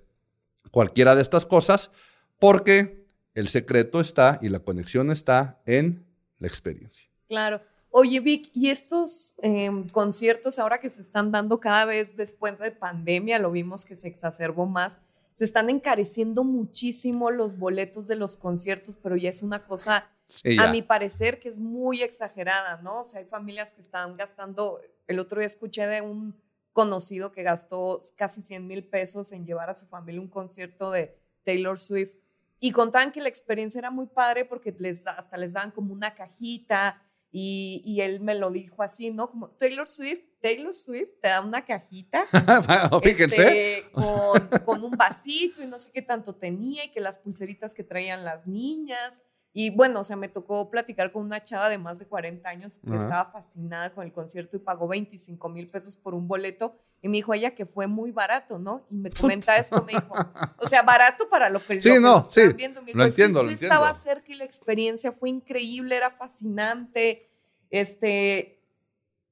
cualquiera 0.70 1.14
de 1.14 1.22
estas 1.22 1.46
cosas 1.46 1.90
porque 2.38 3.06
el 3.34 3.48
secreto 3.48 4.00
está 4.00 4.38
y 4.42 4.48
la 4.48 4.60
conexión 4.60 5.10
está 5.10 5.60
en 5.66 6.04
la 6.38 6.48
experiencia. 6.48 7.08
Claro. 7.28 7.60
Oye, 7.90 8.20
Vic, 8.20 8.50
¿y 8.52 8.68
estos 8.68 9.34
eh, 9.42 9.70
conciertos 9.92 10.58
ahora 10.58 10.80
que 10.80 10.90
se 10.90 11.00
están 11.00 11.32
dando 11.32 11.60
cada 11.60 11.86
vez 11.86 12.14
después 12.14 12.58
de 12.58 12.70
pandemia, 12.70 13.38
lo 13.38 13.50
vimos 13.50 13.86
que 13.86 13.96
se 13.96 14.08
exacerbó 14.08 14.66
más, 14.66 15.00
se 15.36 15.44
están 15.44 15.68
encareciendo 15.68 16.44
muchísimo 16.44 17.30
los 17.30 17.58
boletos 17.58 18.06
de 18.06 18.16
los 18.16 18.38
conciertos, 18.38 18.96
pero 18.96 19.16
ya 19.16 19.28
es 19.28 19.42
una 19.42 19.66
cosa, 19.66 20.08
Sí, 20.28 20.56
a 20.58 20.68
mi 20.68 20.80
parecer, 20.80 21.38
que 21.38 21.50
es 21.50 21.58
muy 21.58 22.02
exagerada, 22.02 22.80
¿no? 22.82 23.02
O 23.02 23.04
sea, 23.04 23.20
hay 23.20 23.26
familias 23.26 23.74
que 23.74 23.82
están 23.82 24.16
gastando, 24.16 24.80
el 25.06 25.18
otro 25.18 25.38
día 25.38 25.46
escuché 25.46 25.86
de 25.86 26.00
un 26.00 26.34
conocido 26.72 27.32
que 27.32 27.42
gastó 27.42 28.00
casi 28.16 28.40
100 28.40 28.66
mil 28.66 28.82
pesos 28.82 29.30
en 29.32 29.44
llevar 29.44 29.68
a 29.68 29.74
su 29.74 29.86
familia 29.86 30.22
un 30.22 30.28
concierto 30.28 30.90
de 30.90 31.14
Taylor 31.44 31.78
Swift 31.78 32.14
y 32.58 32.72
contaban 32.72 33.12
que 33.12 33.20
la 33.20 33.28
experiencia 33.28 33.78
era 33.78 33.90
muy 33.90 34.06
padre 34.06 34.46
porque 34.46 34.74
les, 34.78 35.06
hasta 35.06 35.36
les 35.36 35.52
daban 35.52 35.70
como 35.70 35.92
una 35.92 36.14
cajita 36.14 37.02
y, 37.32 37.82
y 37.84 38.00
él 38.00 38.20
me 38.20 38.34
lo 38.34 38.50
dijo 38.50 38.82
así, 38.82 39.10
¿no? 39.10 39.30
Como 39.30 39.50
Taylor 39.50 39.86
Swift, 39.86 40.24
Taylor 40.40 40.74
Swift 40.74 41.10
te 41.20 41.28
da 41.28 41.40
una 41.40 41.64
cajita 41.64 42.24
Fíjense. 43.02 43.78
este, 43.78 43.90
con, 43.90 44.48
con 44.64 44.84
un 44.84 44.92
vasito 44.92 45.62
y 45.62 45.66
no 45.66 45.78
sé 45.78 45.90
qué 45.92 46.02
tanto 46.02 46.34
tenía 46.34 46.84
y 46.84 46.90
que 46.90 47.00
las 47.00 47.18
pulseritas 47.18 47.74
que 47.74 47.82
traían 47.82 48.24
las 48.24 48.46
niñas. 48.46 49.22
Y 49.52 49.70
bueno, 49.70 50.00
o 50.00 50.04
sea, 50.04 50.16
me 50.16 50.28
tocó 50.28 50.70
platicar 50.70 51.12
con 51.12 51.22
una 51.22 51.42
chava 51.42 51.70
de 51.70 51.78
más 51.78 51.98
de 51.98 52.06
40 52.06 52.46
años 52.46 52.78
que 52.78 52.94
estaba 52.94 53.32
fascinada 53.32 53.94
con 53.94 54.04
el 54.04 54.12
concierto 54.12 54.58
y 54.58 54.60
pagó 54.60 54.86
25 54.86 55.48
mil 55.48 55.70
pesos 55.70 55.96
por 55.96 56.12
un 56.12 56.28
boleto. 56.28 56.78
Y 57.06 57.08
me 57.08 57.18
dijo 57.18 57.32
ella 57.32 57.54
que 57.54 57.66
fue 57.66 57.86
muy 57.86 58.10
barato, 58.10 58.58
¿no? 58.58 58.84
Y 58.90 58.96
me 58.96 59.10
comenta 59.12 59.56
esto, 59.56 59.80
me 59.84 59.92
dijo, 59.92 60.12
o 60.58 60.66
sea, 60.66 60.82
barato 60.82 61.28
para 61.28 61.48
lo 61.48 61.60
que, 61.64 61.80
Sí, 61.80 61.88
lo 61.88 61.94
que 61.94 62.00
no, 62.00 62.20
sí, 62.22 62.40
viendo. 62.52 62.82
Me 62.82 62.92
lo 62.92 63.04
dijo, 63.04 63.06
"Es 63.06 63.14
que 63.14 63.22
entiendo, 63.22 63.40
yo 63.42 63.46
lo 63.46 63.52
estaba 63.52 63.86
entiendo. 63.86 63.94
cerca 63.94 64.32
y 64.32 64.34
la 64.34 64.44
experiencia 64.44 65.12
fue 65.12 65.28
increíble, 65.30 65.94
era 65.96 66.10
fascinante. 66.10 67.28
Este, 67.70 68.60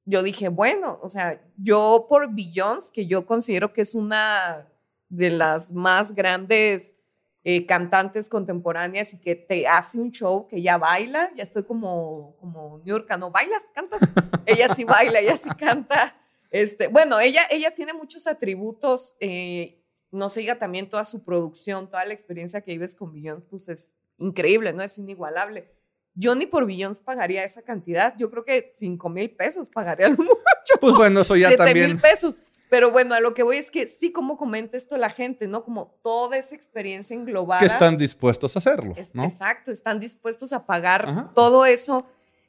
yo 0.05 0.23
dije, 0.23 0.49
bueno, 0.49 1.01
o 1.03 1.09
sea, 1.09 1.41
yo 1.57 2.07
por 2.09 2.33
Beyoncé, 2.33 2.93
que 2.93 3.07
yo 3.09 3.27
considero 3.27 3.73
que 3.73 3.81
es 3.81 3.97
una 3.97 4.69
de 5.09 5.31
las 5.31 5.73
más 5.73 6.15
grandes 6.15 6.95
eh, 7.43 7.67
cantantes 7.67 8.29
contemporáneas 8.29 9.15
y 9.15 9.19
que 9.21 9.35
te 9.35 9.67
hace 9.67 9.99
un 9.99 10.13
show 10.13 10.47
que 10.47 10.59
ella 10.59 10.79
baila, 10.79 11.31
ya 11.35 11.43
estoy 11.43 11.65
como, 11.65 12.37
como 12.39 12.81
Niurka, 12.85 13.17
¿no? 13.17 13.33
¿Bailas? 13.33 13.65
¿Cantas? 13.75 14.01
ella 14.47 14.73
sí 14.73 14.85
baila, 14.85 15.19
ella 15.19 15.37
sí 15.37 15.51
canta. 15.59 16.15
Este, 16.55 16.87
bueno, 16.87 17.19
ella, 17.19 17.43
ella 17.51 17.75
tiene 17.75 17.93
muchos 17.93 18.29
atributos, 18.29 19.17
eh, 19.19 19.83
no 20.13 20.29
se 20.29 20.39
diga 20.39 20.55
también 20.57 20.89
toda 20.89 21.05
su 21.05 21.25
producción, 21.25 21.91
toda 21.91 22.05
la 22.05 22.13
experiencia 22.15 22.61
que 22.61 22.71
vives 22.71 22.95
con 22.95 23.13
Beyoncé, 23.13 23.45
pues 23.51 23.69
es 23.69 23.99
increíble, 24.19 24.73
¿no? 24.73 24.81
Es 24.85 24.97
inigualable. 24.97 25.69
Yo 26.15 26.37
ni 26.37 26.47
por 26.47 26.65
Beyoncé 26.65 27.03
pagaría 27.03 27.43
esa 27.43 27.63
cantidad, 27.63 28.15
yo 28.17 28.31
creo 28.31 28.45
que 28.45 28.71
5 28.73 29.09
mil 29.09 29.33
pesos 29.35 29.67
pagaría 29.69 30.11
lo 30.11 30.17
mucho. 30.19 30.35
Pues 30.81 30.95
bueno, 30.95 31.23
eso 31.23 31.35
ya 31.35 31.49
7 31.49 31.65
también. 31.65 31.87
mil 31.89 32.01
pesos. 32.01 32.39
Pero 32.71 32.93
bueno, 32.93 33.17
a 33.17 33.21
lo 33.21 33.35
que 33.35 33.43
voy 33.43 33.57
es 33.57 33.69
que 33.73 33.89
sí, 33.89 34.13
como 34.13 34.37
comenta 34.37 34.77
esto 34.77 34.97
la 34.97 35.11
gente, 35.11 35.49
¿no? 35.49 35.65
Como 35.65 35.99
toda 36.05 36.37
esa 36.37 36.55
experiencia 36.55 37.15
englobada. 37.17 37.59
Que 37.61 37.67
están 37.67 37.99
dispuestos 37.99 38.55
a 38.55 38.61
hacerlo. 38.61 38.95
Es- 38.97 39.13
¿no? 39.17 39.25
Exacto, 39.25 39.73
están 39.73 39.99
dispuestos 39.99 40.53
a 40.53 40.65
pagar 40.67 41.09
Ajá. 41.09 41.33
todo 41.35 41.67
eso. 41.67 42.07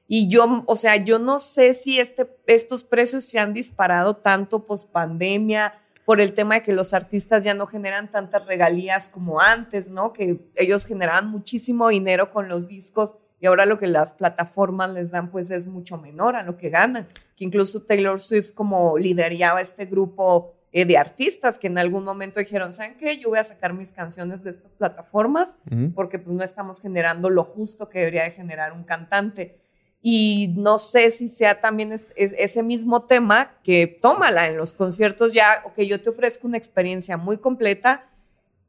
Y 0.08 0.28
yo, 0.28 0.64
o 0.68 0.76
sea, 0.76 0.98
yo 0.98 1.20
no 1.20 1.40
sé 1.40 1.74
si 1.74 2.00
este, 2.00 2.30
estos 2.46 2.84
precios 2.84 3.26
se 3.26 3.40
han 3.40 3.54
disparado 3.54 4.16
tanto 4.18 4.66
post 4.66 4.92
pandemia 4.92 5.74
por 6.06 6.22
el 6.22 6.34
tema 6.34 6.56
de 6.56 6.64
que 6.64 6.74
los 6.74 6.94
artistas 6.94 7.44
ya 7.44 7.56
no 7.56 7.66
generan 7.66 8.12
tantas 8.12 8.46
regalías 8.46 9.08
como 9.08 9.42
antes, 9.42 9.90
¿no? 9.90 10.14
Que 10.14 10.40
ellos 10.56 10.86
generaban 10.86 11.30
muchísimo 11.30 11.90
dinero 11.90 12.32
con 12.32 12.48
los 12.48 12.68
discos 12.68 13.16
y 13.40 13.48
ahora 13.48 13.66
lo 13.66 13.80
que 13.80 13.88
las 13.88 14.14
plataformas 14.14 14.92
les 14.92 15.12
dan 15.12 15.32
pues 15.32 15.50
es 15.52 15.66
mucho 15.68 15.98
menor 15.98 16.36
a 16.36 16.44
lo 16.44 16.58
que 16.58 16.70
ganan. 16.70 17.08
Que 17.36 17.44
incluso 17.44 17.82
Taylor 17.82 18.22
Swift 18.22 18.54
como 18.54 18.98
lideraba 18.98 19.60
este 19.60 19.86
grupo 19.86 20.54
eh, 20.72 20.86
de 20.86 20.98
artistas 20.98 21.58
que 21.58 21.68
en 21.68 21.78
algún 21.78 22.04
momento 22.04 22.40
dijeron, 22.40 22.74
¿saben 22.74 22.98
qué? 22.98 23.18
Yo 23.18 23.30
voy 23.30 23.40
a 23.40 23.44
sacar 23.44 23.74
mis 23.74 23.92
canciones 23.92 24.44
de 24.44 24.52
estas 24.52 24.72
plataformas 24.74 25.58
Ujú. 25.72 25.92
porque 25.94 26.20
pues 26.20 26.36
no 26.36 26.44
estamos 26.44 26.80
generando 26.82 27.30
lo 27.30 27.44
justo 27.44 27.90
que 27.90 28.00
debería 28.00 28.24
de 28.24 28.32
generar 28.32 28.74
un 28.74 28.84
cantante. 28.84 29.65
Y 30.08 30.54
no 30.56 30.78
sé 30.78 31.10
si 31.10 31.28
sea 31.28 31.60
también 31.62 31.92
es- 31.92 32.10
es- 32.16 32.32
ese 32.38 32.62
mismo 32.62 33.06
tema 33.06 33.54
que 33.64 33.88
tómala 33.88 34.46
en 34.48 34.56
los 34.56 34.76
conciertos 34.76 35.34
ya, 35.34 35.64
ok, 35.66 35.80
yo 35.82 36.00
te 36.00 36.12
ofrezco 36.12 36.46
una 36.48 36.58
experiencia 36.58 37.18
muy 37.18 37.40
completa, 37.40 38.06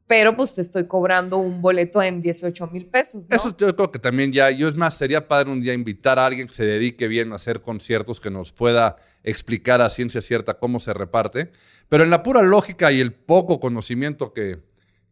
pero 0.07 0.35
pues 0.35 0.55
te 0.55 0.63
estoy 0.63 0.87
cobrando 0.87 1.37
un 1.37 1.61
boleto 1.61 2.01
en 2.01 2.23
18 2.23 2.65
mil 2.65 2.87
pesos. 2.87 3.29
¿no? 3.29 3.35
Eso 3.35 3.55
yo 3.55 3.75
creo 3.75 3.91
que 3.91 3.99
también 3.99 4.33
ya, 4.33 4.49
yo 4.49 4.67
es 4.67 4.73
más, 4.75 4.97
sería 4.97 5.27
padre 5.27 5.51
un 5.51 5.61
día 5.61 5.75
invitar 5.75 6.17
a 6.17 6.25
alguien 6.25 6.47
que 6.47 6.55
se 6.55 6.65
dedique 6.65 7.07
bien 7.07 7.31
a 7.31 7.35
hacer 7.35 7.61
conciertos, 7.61 8.19
que 8.19 8.31
nos 8.31 8.51
pueda 8.51 8.95
explicar 9.23 9.79
a 9.79 9.91
ciencia 9.91 10.23
cierta 10.23 10.55
cómo 10.55 10.79
se 10.79 10.91
reparte, 10.91 11.51
pero 11.87 12.03
en 12.03 12.09
la 12.09 12.23
pura 12.23 12.41
lógica 12.41 12.91
y 12.91 12.99
el 12.99 13.13
poco 13.13 13.59
conocimiento 13.59 14.33
que, 14.33 14.57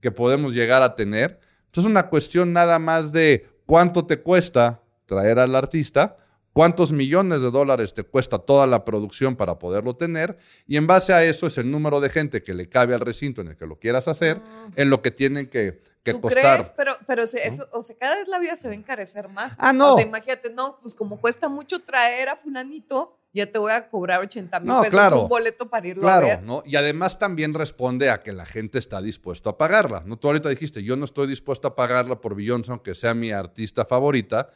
que 0.02 0.10
podemos 0.10 0.54
llegar 0.54 0.82
a 0.82 0.96
tener, 0.96 1.40
pues 1.70 1.86
es 1.86 1.92
una 1.92 2.10
cuestión 2.10 2.52
nada 2.52 2.80
más 2.80 3.12
de 3.12 3.48
cuánto 3.68 4.08
te 4.08 4.20
cuesta 4.22 4.82
traer 5.06 5.40
al 5.40 5.56
artista, 5.56 6.18
cuántos 6.54 6.92
millones 6.94 7.42
de 7.42 7.52
dólares 7.52 7.94
te 7.94 8.04
cuesta 8.04 8.40
toda 8.40 8.66
la 8.66 8.86
producción 8.86 9.36
para 9.36 9.60
poderlo 9.60 9.96
tener, 9.98 10.38
y 10.68 10.78
en 10.78 10.88
base 10.88 11.14
a 11.14 11.24
eso 11.24 11.48
es 11.48 11.58
el 11.58 11.70
número 11.70 12.00
de 12.00 12.10
gente 12.10 12.44
que 12.44 12.54
le 12.54 12.70
cabe 12.70 12.94
al 12.94 13.02
recinto 13.02 13.42
en 13.42 13.50
el 13.50 13.58
que 13.58 13.68
lo 13.68 13.78
quieras 13.78 14.08
hacer, 14.08 14.42
Ah. 14.46 14.70
en 14.76 14.90
lo 14.90 15.02
que 15.02 15.12
tienen 15.12 15.50
que, 15.50 15.82
que 16.04 16.14
¿Tú 16.14 16.22
costar. 16.22 16.56
crees? 16.58 16.72
Pero, 16.78 16.98
pero 17.08 17.28
se- 17.28 17.46
eso, 17.46 17.68
o 17.74 17.84
sea, 17.84 17.98
cada 17.98 18.16
vez 18.16 18.28
la 18.30 18.40
vida 18.40 18.56
se 18.56 18.68
va 18.70 18.74
a 18.74 18.78
encarecer 18.78 19.28
más. 19.28 19.56
Ah, 19.60 19.74
no. 19.74 19.94
O 19.94 19.98
sea, 19.98 20.06
imagínate, 20.06 20.50
no, 20.52 20.78
pues 20.82 20.96
como 20.96 21.20
cuesta 21.20 21.50
mucho 21.50 21.82
traer 21.82 22.30
a 22.30 22.36
fulanito, 22.38 23.18
ya 23.34 23.52
te 23.52 23.58
voy 23.60 23.74
a 23.74 23.90
cobrar 23.90 24.22
80 24.22 24.60
mil 24.62 24.68
No, 24.70 24.78
pesos 24.82 24.94
claro. 24.94 25.24
un 25.24 25.28
boleto 25.28 25.68
para 25.70 25.86
irlo 25.88 26.04
a 26.04 26.06
Claro, 26.20 26.28
ver. 26.28 26.44
¿no? 26.44 26.64
Y 26.66 26.78
además 26.78 27.20
también 27.20 27.54
responde 27.54 28.10
a 28.10 28.22
que 28.22 28.32
la 28.32 28.46
gente 28.46 28.78
está 28.78 29.02
dispuesto 29.02 29.50
a 29.50 29.58
pagarla. 29.58 30.04
¿no? 30.06 30.18
Tú 30.18 30.28
ahorita 30.28 30.48
dijiste, 30.48 30.84
yo 30.84 30.96
no 30.96 31.04
estoy 31.04 31.28
dispuesto 31.28 31.68
a 31.68 31.76
pagarla 31.76 32.22
por 32.22 32.34
Beyoncé, 32.36 32.72
aunque 32.72 32.96
sea 32.96 33.14
mi 33.14 33.32
artista 33.34 33.84
favorita, 33.84 34.52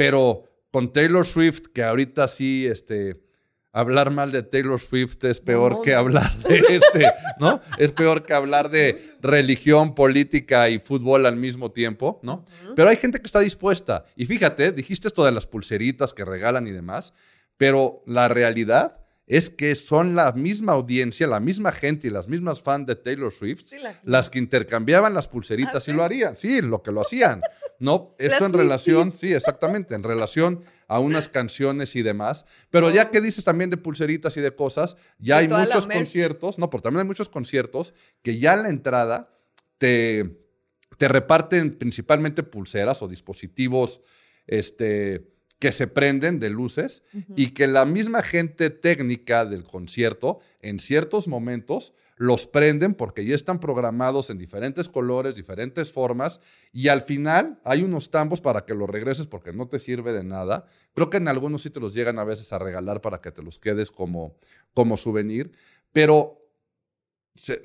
pero 0.00 0.44
con 0.70 0.92
Taylor 0.94 1.26
Swift, 1.26 1.64
que 1.74 1.82
ahorita 1.82 2.26
sí, 2.26 2.66
este, 2.66 3.20
hablar 3.70 4.10
mal 4.10 4.32
de 4.32 4.42
Taylor 4.42 4.80
Swift 4.80 5.22
es 5.24 5.40
peor 5.42 5.72
No, 5.72 5.82
que 5.82 5.92
hablar 5.94 6.34
de 6.38 6.56
este, 6.70 7.06
¿no? 7.38 7.60
Es 7.76 7.92
peor 7.92 8.24
que 8.24 8.32
hablar 8.32 8.70
de 8.70 9.10
religión, 9.20 9.94
política 9.94 10.70
y 10.70 10.78
fútbol 10.78 11.26
al 11.26 11.36
mismo 11.36 11.70
tiempo, 11.70 12.18
¿no? 12.22 12.46
Pero 12.74 12.88
hay 12.88 12.96
gente 12.96 13.20
que 13.20 13.26
está 13.26 13.40
dispuesta. 13.40 14.06
Y 14.16 14.24
fíjate, 14.24 14.72
dijiste 14.72 15.06
esto 15.08 15.22
de 15.24 15.32
las 15.32 15.46
pulseritas 15.46 16.14
que 16.14 16.24
regalan 16.24 16.66
y 16.66 16.70
demás, 16.70 17.12
pero 17.58 18.02
la 18.06 18.28
realidad 18.28 18.96
es 19.26 19.50
que 19.50 19.74
son 19.74 20.16
la 20.16 20.32
misma 20.32 20.72
audiencia, 20.72 21.26
la 21.26 21.40
misma 21.40 21.72
gente 21.72 22.06
y 22.06 22.10
las 22.10 22.26
mismas 22.26 22.62
fans 22.62 22.86
de 22.86 22.96
Taylor 22.96 23.30
Swift 23.32 23.62
Sí, 23.64 23.76
la- 23.78 24.00
las 24.02 24.30
que 24.30 24.38
intercambiaban 24.38 25.12
las 25.12 25.28
pulseritas 25.28 25.74
Ah, 25.74 25.78
y 25.78 25.80
¿sí? 25.82 25.92
lo 25.92 26.02
harían. 26.02 26.36
Sí, 26.36 26.62
lo 26.62 26.82
que 26.82 26.90
lo 26.90 27.02
hacían. 27.02 27.40
¿No? 27.80 28.14
Esto 28.18 28.40
Las 28.40 28.52
en 28.52 28.58
relación, 28.58 29.10
sí, 29.10 29.32
exactamente, 29.32 29.94
en 29.94 30.04
relación 30.04 30.62
a 30.86 31.00
unas 31.00 31.28
canciones 31.28 31.96
y 31.96 32.02
demás. 32.02 32.46
Pero 32.70 32.90
ya 32.90 33.10
que 33.10 33.20
dices 33.20 33.44
también 33.44 33.70
de 33.70 33.78
pulseritas 33.78 34.36
y 34.36 34.40
de 34.40 34.54
cosas, 34.54 34.96
ya 35.18 35.36
De 35.36 35.42
hay 35.42 35.48
muchos 35.48 35.86
conciertos, 35.86 36.58
no, 36.58 36.70
pero 36.70 36.82
también 36.82 37.00
hay 37.00 37.06
muchos 37.06 37.28
conciertos 37.28 37.94
que 38.22 38.38
ya 38.38 38.52
en 38.52 38.62
la 38.62 38.68
entrada 38.68 39.34
te, 39.78 40.38
te 40.98 41.08
reparten 41.08 41.78
principalmente 41.78 42.42
pulseras 42.42 43.00
o 43.02 43.08
dispositivos 43.08 44.02
este, 44.46 45.30
que 45.60 45.72
se 45.72 45.86
prenden 45.86 46.40
de 46.40 46.50
luces 46.50 47.02
y 47.36 47.50
que 47.50 47.66
la 47.66 47.84
misma 47.84 48.22
gente 48.22 48.70
técnica 48.70 49.44
del 49.44 49.62
concierto 49.62 50.40
en 50.60 50.80
ciertos 50.80 51.28
momentos 51.28 51.92
los 52.20 52.46
prenden 52.46 52.92
porque 52.92 53.24
ya 53.24 53.34
están 53.34 53.60
programados 53.60 54.28
en 54.28 54.36
diferentes 54.36 54.90
colores, 54.90 55.34
diferentes 55.34 55.90
formas 55.90 56.38
y 56.70 56.88
al 56.88 57.00
final 57.00 57.58
hay 57.64 57.82
unos 57.82 58.10
tambos 58.10 58.42
para 58.42 58.66
que 58.66 58.74
los 58.74 58.90
regreses 58.90 59.26
porque 59.26 59.54
no 59.54 59.68
te 59.68 59.78
sirve 59.78 60.12
de 60.12 60.22
nada. 60.22 60.66
Creo 60.92 61.08
que 61.08 61.16
en 61.16 61.28
algunos 61.28 61.62
sí 61.62 61.70
te 61.70 61.80
los 61.80 61.94
llegan 61.94 62.18
a 62.18 62.24
veces 62.24 62.52
a 62.52 62.58
regalar 62.58 63.00
para 63.00 63.22
que 63.22 63.30
te 63.30 63.42
los 63.42 63.58
quedes 63.58 63.90
como, 63.90 64.36
como 64.74 64.98
souvenir, 64.98 65.52
pero 65.92 66.46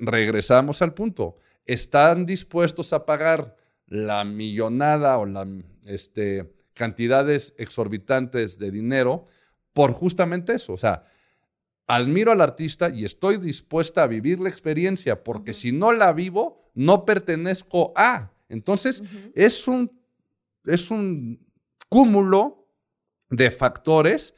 regresamos 0.00 0.80
al 0.80 0.94
punto. 0.94 1.36
¿Están 1.66 2.24
dispuestos 2.24 2.94
a 2.94 3.04
pagar 3.04 3.58
la 3.86 4.24
millonada 4.24 5.18
o 5.18 5.26
la 5.26 5.46
este, 5.84 6.50
cantidades 6.72 7.52
exorbitantes 7.58 8.58
de 8.58 8.70
dinero 8.70 9.26
por 9.74 9.92
justamente 9.92 10.54
eso? 10.54 10.72
O 10.72 10.78
sea, 10.78 11.04
admiro 11.86 12.32
al 12.32 12.40
artista 12.40 12.90
y 12.90 13.04
estoy 13.04 13.36
dispuesta 13.38 14.02
a 14.02 14.06
vivir 14.06 14.40
la 14.40 14.48
experiencia 14.48 15.22
porque 15.22 15.52
si 15.52 15.72
no 15.72 15.92
la 15.92 16.12
vivo, 16.12 16.70
no 16.74 17.04
pertenezco 17.04 17.92
a. 17.96 18.32
Entonces, 18.48 19.02
es 19.34 19.66
un, 19.66 19.90
es 20.64 20.90
un 20.90 21.44
cúmulo 21.88 22.68
de 23.30 23.50
factores 23.50 24.34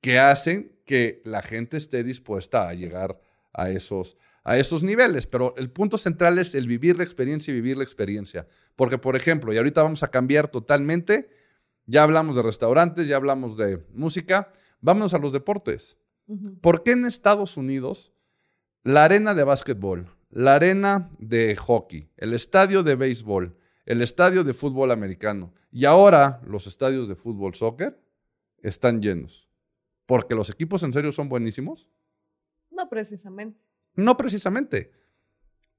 que 0.00 0.18
hacen 0.18 0.80
que 0.84 1.22
la 1.24 1.42
gente 1.42 1.76
esté 1.76 2.02
dispuesta 2.02 2.68
a 2.68 2.74
llegar 2.74 3.18
a 3.52 3.70
esos, 3.70 4.16
a 4.42 4.58
esos 4.58 4.82
niveles. 4.82 5.26
Pero 5.26 5.54
el 5.56 5.70
punto 5.70 5.98
central 5.98 6.38
es 6.38 6.54
el 6.54 6.66
vivir 6.66 6.96
la 6.96 7.04
experiencia 7.04 7.52
y 7.52 7.54
vivir 7.54 7.76
la 7.76 7.84
experiencia. 7.84 8.46
Porque, 8.74 8.98
por 8.98 9.16
ejemplo, 9.16 9.52
y 9.52 9.58
ahorita 9.58 9.82
vamos 9.82 10.02
a 10.02 10.08
cambiar 10.08 10.48
totalmente, 10.48 11.30
ya 11.86 12.02
hablamos 12.02 12.36
de 12.36 12.42
restaurantes, 12.42 13.06
ya 13.06 13.16
hablamos 13.16 13.56
de 13.56 13.84
música, 13.92 14.52
vámonos 14.80 15.14
a 15.14 15.18
los 15.18 15.32
deportes. 15.32 15.96
¿Por 16.60 16.82
qué 16.82 16.92
en 16.92 17.04
Estados 17.04 17.56
Unidos 17.56 18.12
la 18.82 19.04
arena 19.04 19.34
de 19.34 19.44
básquetbol, 19.44 20.08
la 20.30 20.54
arena 20.54 21.10
de 21.18 21.56
hockey, 21.56 22.10
el 22.16 22.32
estadio 22.32 22.82
de 22.82 22.94
béisbol, 22.94 23.56
el 23.84 24.02
estadio 24.02 24.44
de 24.44 24.54
fútbol 24.54 24.90
americano 24.90 25.52
y 25.70 25.84
ahora 25.84 26.40
los 26.46 26.66
estadios 26.66 27.08
de 27.08 27.16
fútbol 27.16 27.54
soccer 27.54 28.00
están 28.58 29.02
llenos? 29.02 29.48
¿Porque 30.06 30.34
los 30.34 30.50
equipos 30.50 30.82
en 30.82 30.92
serio 30.92 31.12
son 31.12 31.28
buenísimos? 31.28 31.88
No 32.70 32.88
precisamente. 32.88 33.60
No 33.94 34.16
precisamente. 34.16 34.92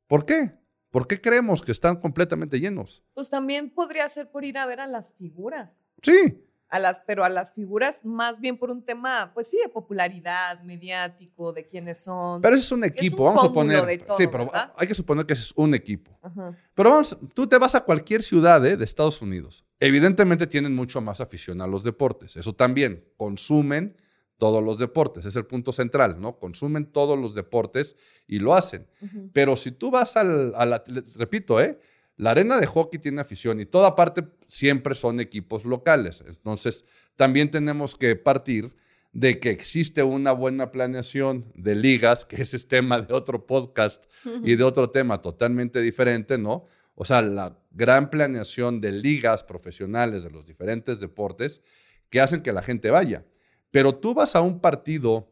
¿Por 0.08 0.26
qué? 0.26 0.52
¿Por 0.92 1.08
qué 1.08 1.20
creemos 1.20 1.64
que 1.64 1.72
están 1.72 1.96
completamente 1.96 2.60
llenos? 2.60 3.04
Pues 3.16 3.30
también 3.30 3.72
podría 3.72 4.08
ser 4.10 4.30
por 4.30 4.46
ir 4.46 4.60
a 4.60 4.66
ver 4.68 4.80
a 4.80 4.86
las 4.86 5.16
figuras. 5.16 5.84
Sí, 6.04 6.46
A 6.74 6.80
las, 6.80 7.00
pero 7.06 7.24
a 7.24 7.30
las 7.30 7.54
figuras 7.54 8.04
más 8.04 8.40
bien 8.40 8.58
por 8.58 8.72
un 8.72 8.84
tema, 8.84 9.32
pues 9.34 9.48
sí, 9.48 9.58
de 9.64 9.70
popularidad, 9.70 10.62
mediático, 10.64 11.54
de 11.54 11.68
quiénes 11.68 12.04
son. 12.04 12.42
pero 12.42 12.56
ese 12.56 12.66
es 12.66 12.72
un 12.72 12.84
equipo, 12.84 13.24
un 13.24 13.26
vamos 13.26 13.44
a 13.44 13.48
suponer. 13.48 14.06
sí, 14.18 14.28
pero 14.28 14.46
¿verdad? 14.46 14.74
hay 14.76 14.88
que 14.88 14.96
suponer 14.96 15.26
que 15.26 15.34
ese 15.34 15.44
es 15.44 15.54
un 15.56 15.76
equipo. 15.76 16.18
Ajá. 16.22 16.58
Pero 16.74 16.90
vamos, 16.90 17.18
tú 17.34 17.48
te 17.48 17.58
vas 17.58 17.76
a 17.76 17.82
cualquier 17.82 18.24
ciudad 18.24 18.66
¿eh? 18.66 18.76
de 18.76 18.84
Estados 18.84 19.22
Unidos. 19.22 19.66
Evidentemente 19.80 20.48
tienen 20.48 20.74
mucho 20.76 21.02
más 21.02 21.22
afición 21.22 21.62
a 21.62 21.68
los 21.68 21.84
deportes. 21.84 22.36
Eso 22.38 22.54
también. 22.54 23.06
Consumen 23.18 23.96
todos 24.38 24.64
los 24.64 24.80
deportes. 24.80 25.26
Es 25.26 25.36
el 25.36 25.46
punto 25.46 25.72
central, 25.72 26.20
¿no? 26.20 26.38
Consumen 26.40 26.86
todos 26.86 27.18
los 27.18 27.36
deportes 27.36 27.96
y 28.28 28.40
lo 28.40 28.54
hacen. 28.56 28.88
Pero 29.32 29.56
si 29.56 29.72
tú 29.72 29.92
vas 29.92 30.18
al, 30.18 30.54
a 30.56 30.66
la, 30.66 30.84
les 30.88 31.16
repito, 31.16 31.62
¿eh? 31.62 31.80
La 32.16 32.32
arena 32.32 32.60
de 32.60 32.68
hockey 32.68 33.00
tiene 33.00 33.22
afición 33.22 33.60
y 33.60 33.66
toda 33.66 33.96
parte 33.96 34.24
siempre 34.48 34.96
son 34.96 35.20
equipos 35.20 35.66
locales. 35.66 36.24
Entonces, 36.28 36.86
también 37.16 37.50
tenemos 37.50 37.96
que 37.96 38.16
partir 38.16 38.76
de 39.12 39.40
que 39.40 39.52
existe 39.52 40.02
una 40.04 40.32
buena 40.32 40.72
planeación 40.72 41.52
de 41.56 41.76
ligas, 41.76 42.26
que 42.26 42.42
ese 42.42 42.58
es 42.58 42.68
tema 42.68 43.00
de 43.02 43.14
otro 43.14 43.46
podcast 43.46 44.06
y 44.44 44.56
de 44.56 44.64
otro 44.64 44.90
tema 44.90 45.22
totalmente 45.22 45.82
diferente, 45.82 46.38
¿no? 46.38 46.66
O 46.96 47.06
sea, 47.06 47.22
la 47.22 47.60
gran 47.72 48.10
planeación 48.10 48.82
de 48.82 48.92
ligas 48.92 49.44
profesionales 49.44 50.24
de 50.24 50.32
los 50.32 50.46
diferentes 50.46 51.00
deportes 51.00 51.62
que 52.10 52.22
hacen 52.22 52.42
que 52.42 52.54
la 52.54 52.62
gente 52.62 52.90
vaya. 52.90 53.26
Pero 53.72 53.96
tú 53.96 54.14
vas 54.14 54.36
a 54.36 54.42
un 54.42 54.60
partido 54.60 55.32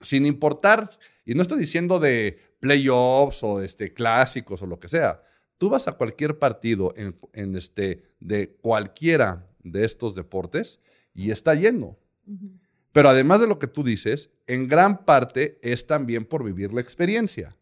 sin 0.00 0.26
importar, 0.26 0.90
y 1.24 1.34
no 1.34 1.42
estoy 1.42 1.58
diciendo 1.58 2.00
de 2.00 2.38
playoffs 2.60 3.42
o 3.42 3.62
este, 3.62 3.92
clásicos 3.92 4.62
o 4.62 4.66
lo 4.66 4.78
que 4.78 4.88
sea, 4.88 5.22
tú 5.62 5.70
vas 5.70 5.86
a 5.86 5.92
cualquier 5.92 6.40
partido 6.40 6.92
en, 6.96 7.14
en 7.34 7.54
este, 7.54 8.02
de 8.18 8.56
cualquiera 8.62 9.46
de 9.62 9.84
estos 9.84 10.16
deportes 10.16 10.80
y 11.14 11.30
está 11.30 11.54
lleno. 11.54 11.96
Ujú. 12.26 12.50
Pero 12.90 13.08
además 13.08 13.40
de 13.40 13.46
lo 13.46 13.60
que 13.60 13.68
tú 13.68 13.84
dices, 13.84 14.28
en 14.48 14.66
gran 14.66 15.04
parte 15.04 15.60
es 15.62 15.86
también 15.86 16.24
por 16.24 16.42
vivir 16.42 16.72
la 16.72 16.80
experiencia. 16.80 17.56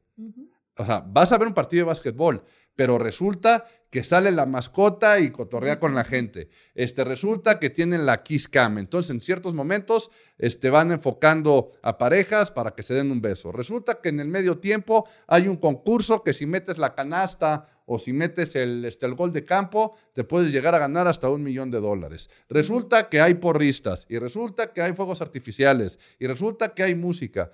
O 0.80 0.84
sea, 0.86 1.04
vas 1.06 1.30
a 1.30 1.36
ver 1.36 1.46
un 1.46 1.52
partido 1.52 1.82
de 1.82 1.88
básquetbol, 1.88 2.42
pero 2.74 2.96
resulta 2.96 3.66
que 3.90 4.02
sale 4.02 4.30
la 4.30 4.46
mascota 4.46 5.20
y 5.20 5.30
cotorrea 5.30 5.78
con 5.78 5.94
la 5.94 6.04
gente. 6.04 6.48
Este, 6.74 7.04
resulta 7.04 7.58
que 7.58 7.68
tienen 7.68 8.06
la 8.06 8.22
Kiss 8.22 8.48
Cam. 8.48 8.78
Entonces, 8.78 9.10
en 9.10 9.20
ciertos 9.20 9.52
momentos, 9.52 10.10
este, 10.38 10.70
van 10.70 10.90
enfocando 10.90 11.72
a 11.82 11.98
parejas 11.98 12.50
para 12.50 12.70
que 12.70 12.82
se 12.82 12.94
den 12.94 13.10
un 13.10 13.20
beso. 13.20 13.52
Resulta 13.52 14.00
que 14.00 14.08
en 14.08 14.20
el 14.20 14.28
medio 14.28 14.56
tiempo 14.56 15.06
hay 15.26 15.48
un 15.48 15.58
concurso 15.58 16.22
que 16.24 16.32
si 16.32 16.46
metes 16.46 16.78
la 16.78 16.94
canasta 16.94 17.68
o 17.84 17.98
si 17.98 18.14
metes 18.14 18.56
el, 18.56 18.82
este, 18.86 19.04
el 19.04 19.16
gol 19.16 19.34
de 19.34 19.44
campo, 19.44 19.96
te 20.14 20.24
puedes 20.24 20.50
llegar 20.50 20.74
a 20.74 20.78
ganar 20.78 21.08
hasta 21.08 21.28
un 21.28 21.42
millón 21.42 21.70
de 21.70 21.80
dólares. 21.80 22.30
Resulta 22.48 23.10
que 23.10 23.20
hay 23.20 23.34
porristas 23.34 24.06
y 24.08 24.16
resulta 24.16 24.72
que 24.72 24.80
hay 24.80 24.94
fuegos 24.94 25.20
artificiales 25.20 25.98
y 26.18 26.26
resulta 26.26 26.72
que 26.72 26.84
hay 26.84 26.94
música. 26.94 27.52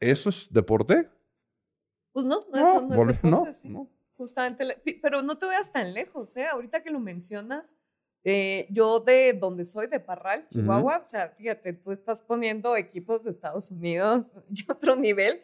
¿Eso 0.00 0.30
es 0.30 0.48
deporte? 0.50 1.10
Pues 2.12 2.26
no, 2.26 2.46
no, 2.52 2.58
eso 2.58 2.80
no 2.82 3.10
es 3.10 3.22
deporte, 3.22 3.52
sí. 3.52 3.74
Justamente, 4.16 4.98
pero 5.00 5.22
no 5.22 5.38
te 5.38 5.46
veas 5.46 5.72
tan 5.72 5.94
lejos, 5.94 6.36
¿eh? 6.36 6.46
Ahorita 6.46 6.82
que 6.82 6.90
lo 6.90 6.98
mencionas, 6.98 7.76
eh, 8.24 8.66
yo 8.70 9.00
de 9.00 9.32
donde 9.32 9.64
soy, 9.64 9.86
de 9.86 10.00
Parral, 10.00 10.46
Chihuahua, 10.50 10.98
o 10.98 11.04
sea, 11.04 11.28
fíjate, 11.30 11.72
tú 11.72 11.92
estás 11.92 12.20
poniendo 12.20 12.76
equipos 12.76 13.24
de 13.24 13.30
Estados 13.30 13.70
Unidos 13.70 14.34
y 14.50 14.70
otro 14.70 14.96
nivel. 14.96 15.42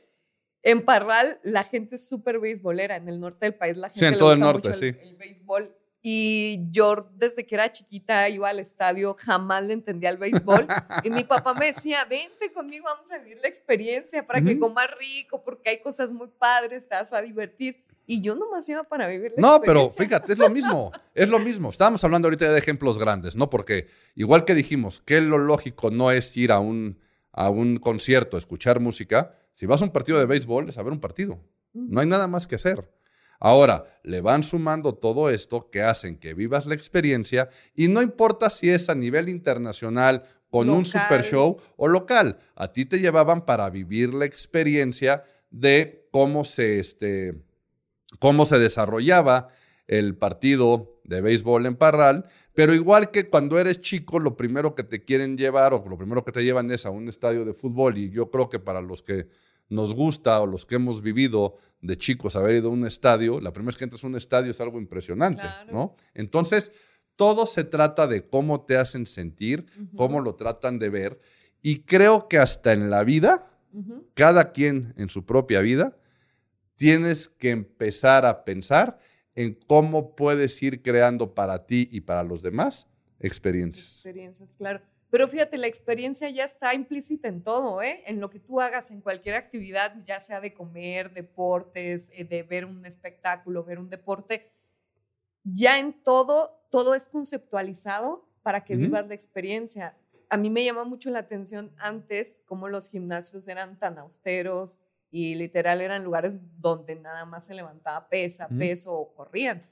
En 0.63 0.85
Parral 0.85 1.39
la 1.43 1.65
gente 1.65 1.97
es 1.97 2.09
súper 2.09 2.41
beisbolera, 2.41 2.97
en 2.97 3.09
el 3.09 3.21
norte 3.21 3.47
del 3.47 3.55
país 3.55 3.77
la 3.77 3.91
gente 3.91 4.01
sí, 4.01 4.07
en 4.07 4.19
todo 4.19 4.33
el 4.33 4.41
norte, 4.41 4.75
sí. 4.75 4.87
el, 5.01 5.17
béisbol. 5.17 5.75
Y 6.07 6.61
yo 6.71 7.09
desde 7.15 7.47
que 7.47 7.55
era 7.55 7.73
chiquita 7.73 8.29
iba 8.29 8.51
al 8.51 8.61
estadio, 8.61 9.17
jamás 9.19 9.65
le 9.65 9.73
entendía 9.73 10.11
el 10.11 10.19
béisbol. 10.19 10.67
y 11.03 11.09
mi 11.09 11.25
papá 11.25 11.55
me 11.55 11.65
decía, 11.65 12.05
vente 12.05 12.53
conmigo, 12.53 12.85
vamos 12.85 13.11
a 13.11 13.17
vivir 13.17 13.39
la 13.41 13.49
experiencia 13.49 14.27
para 14.27 14.43
que 14.43 14.59
comas 14.59 14.87
rico, 14.99 15.43
porque 15.43 15.71
hay 15.71 15.81
cosas 15.81 16.11
muy 16.11 16.29
padres, 16.29 16.87
te 16.87 16.95
vas 16.95 17.11
a 17.15 17.23
divertir. 17.23 17.83
Y 18.07 18.21
yo 18.21 18.35
nomás 18.35 18.69
iba 18.69 18.85
para 18.85 19.09
vivir 19.09 19.33
la 19.35 19.41
No, 19.41 19.63
pero 19.63 19.89
fíjate, 19.89 20.35
es 20.35 20.39
lo 20.39 20.51
mismo, 20.51 20.93
es 21.15 21.31
lo 21.31 21.39
mismo. 21.39 21.71
Estábamos 21.71 22.05
hablando 22.05 22.29
ahorita 22.29 22.53
de 22.53 22.59
ejemplos 22.59 22.99
grandes, 22.99 23.35
¿no? 23.35 23.49
Porque 23.49 23.89
igual 24.15 24.45
que 24.45 24.55
dijimos 24.55 25.01
que 25.07 25.23
lo 25.23 25.39
lógico 25.39 25.91
no 25.91 26.11
es 26.11 26.37
ir 26.37 26.53
a 26.53 26.59
un, 26.59 26.99
a 27.33 27.49
un 27.49 27.79
concierto, 27.79 28.37
escuchar 28.37 28.79
música, 28.79 29.39
si 29.55 29.65
vas 29.65 29.81
a 29.81 29.87
un 29.87 29.91
partido 29.91 30.19
de 30.19 30.27
béisbol 30.27 30.69
es 30.69 30.77
a 30.77 30.83
ver 30.83 30.93
un 30.93 31.01
partido. 31.01 31.41
No 31.73 32.03
hay 32.03 32.07
nada 32.07 32.27
más 32.27 32.47
que 32.47 32.57
hacer. 32.57 32.91
Ahora, 33.45 33.85
le 34.05 34.23
van 34.23 34.43
sumando 34.43 34.95
todo 34.95 35.29
esto 35.29 35.69
que 35.71 35.83
hacen 35.83 36.17
que 36.17 36.33
vivas 36.33 36.65
la 36.65 36.75
experiencia 36.75 37.51
y 37.75 37.89
no 37.89 38.01
importa 38.01 38.49
si 38.49 38.71
es 38.71 38.89
a 38.89 38.95
nivel 38.95 39.29
internacional, 39.29 40.23
con 40.49 40.71
un 40.71 40.87
super 40.87 41.23
show 41.23 41.59
o 41.77 41.87
local, 41.87 42.39
a 42.55 42.73
ti 42.73 42.87
te 42.87 43.01
llevaban 43.01 43.45
para 43.45 43.69
vivir 43.69 44.15
la 44.15 44.25
experiencia 44.25 45.25
de 45.51 46.09
cómo 46.11 46.45
se, 46.45 46.79
este, 46.79 47.35
cómo 48.19 48.47
se 48.47 48.59
desarrollaba 48.59 49.49
el 49.89 50.17
partido 50.17 51.01
de 51.05 51.21
béisbol 51.21 51.67
en 51.67 51.77
Parral, 51.77 52.27
pero 52.55 52.73
igual 52.73 53.11
que 53.11 53.29
cuando 53.29 53.59
eres 53.59 53.83
chico, 53.83 54.21
lo 54.21 54.39
primero 54.39 54.75
que 54.75 54.85
te 54.85 55.05
quieren 55.05 55.37
llevar 55.37 55.75
o 55.75 55.85
lo 55.87 55.99
primero 55.99 56.25
que 56.25 56.33
te 56.33 56.45
llevan 56.45 56.71
es 56.71 56.87
a 56.87 56.91
un 56.91 57.11
estadio 57.11 57.45
de 57.45 57.53
fútbol 57.53 57.99
y 57.99 58.09
yo 58.09 58.31
creo 58.31 58.49
que 58.49 58.59
para 58.59 58.81
los 58.81 59.03
que 59.03 59.27
nos 59.69 59.95
gusta 59.95 60.41
o 60.41 60.47
los 60.47 60.67
que 60.67 60.77
hemos 60.77 61.03
vivido 61.03 61.57
de 61.81 61.99
chicos 61.99 62.37
haber 62.37 62.57
ido 62.57 62.69
a 62.69 62.73
un 62.73 62.87
estadio, 62.87 63.41
la 63.41 63.53
primera 63.53 63.69
vez 63.69 63.77
que 63.77 63.85
entras 63.85 64.05
a 64.05 64.07
un 64.07 64.17
estadio 64.17 64.51
es 64.51 64.61
algo 64.61 64.79
impresionante, 64.79 65.45
¿no? 65.71 65.95
Entonces, 66.15 66.73
todo 67.17 67.47
se 67.47 67.65
trata 67.65 68.07
de 68.07 68.29
cómo 68.29 68.65
te 68.65 68.77
hacen 68.77 69.07
sentir, 69.07 69.67
cómo 69.97 70.21
lo 70.21 70.35
tratan 70.35 70.79
de 70.79 70.89
ver 70.89 71.21
y 71.63 71.81
creo 71.81 72.29
que 72.29 72.39
hasta 72.39 72.73
en 72.73 72.91
la 72.91 73.05
vida, 73.05 73.51
cada 74.15 74.53
quien 74.53 74.95
en 74.97 75.09
su 75.09 75.25
propia 75.25 75.61
vida, 75.61 75.97
tienes 76.77 77.29
que 77.29 77.51
empezar 77.51 78.25
a 78.25 78.45
pensar 78.45 78.99
en 79.35 79.55
cómo 79.67 80.15
puedes 80.15 80.63
ir 80.63 80.83
creando 80.83 81.35
para 81.35 81.67
ti 81.67 81.89
y 81.91 82.01
para 82.01 82.23
los 82.23 82.43
demás 82.43 82.89
experiencias. 83.19 83.95
Experiencias, 83.95 84.57
claro. 84.57 84.83
Pero 85.15 85.29
fíjate, 85.29 85.59
la 85.59 85.69
experiencia 85.69 86.29
ya 86.29 86.43
está 86.43 86.75
implícita 86.75 87.29
en 87.29 87.41
todo, 87.41 87.81
¿eh? 87.83 88.03
En 88.07 88.19
lo 88.21 88.31
que 88.31 88.41
tú 88.41 88.61
hagas, 88.61 88.91
en 88.91 89.01
cualquier 89.01 89.37
actividad, 89.37 89.95
ya 90.05 90.19
sea 90.19 90.41
de 90.41 90.53
comer, 90.53 91.13
deportes, 91.13 92.11
eh, 92.15 92.25
de 92.25 92.43
ver 92.43 92.65
un 92.65 92.85
espectáculo, 92.85 93.63
ver 93.63 93.79
un 93.79 93.89
deporte, 93.89 94.51
ya 95.45 95.79
en 95.79 95.93
todo, 95.93 96.67
todo 96.69 96.97
es 96.97 97.09
conceptualizado 97.09 98.29
para 98.43 98.65
que 98.65 98.75
vivas 98.75 99.07
la 99.07 99.15
experiencia. 99.15 99.97
A 100.31 100.37
mí 100.37 100.51
me 100.51 100.65
llama 100.65 100.83
mucho 100.83 101.11
la 101.11 101.21
atención 101.21 101.71
antes 101.79 102.43
cómo 102.47 102.67
los 102.67 102.91
gimnasios 102.91 103.47
eran 103.47 103.79
tan 103.79 103.99
austeros, 103.99 104.81
y 105.13 105.37
literal 105.37 105.81
eran 105.81 106.03
lugares 106.03 106.41
donde 106.59 106.97
nada 106.97 107.25
más 107.25 107.47
se 107.47 107.55
levantaba 107.55 108.09
pesa, 108.09 108.49
peso 108.49 108.93
o 108.93 109.15
corrían. 109.15 109.65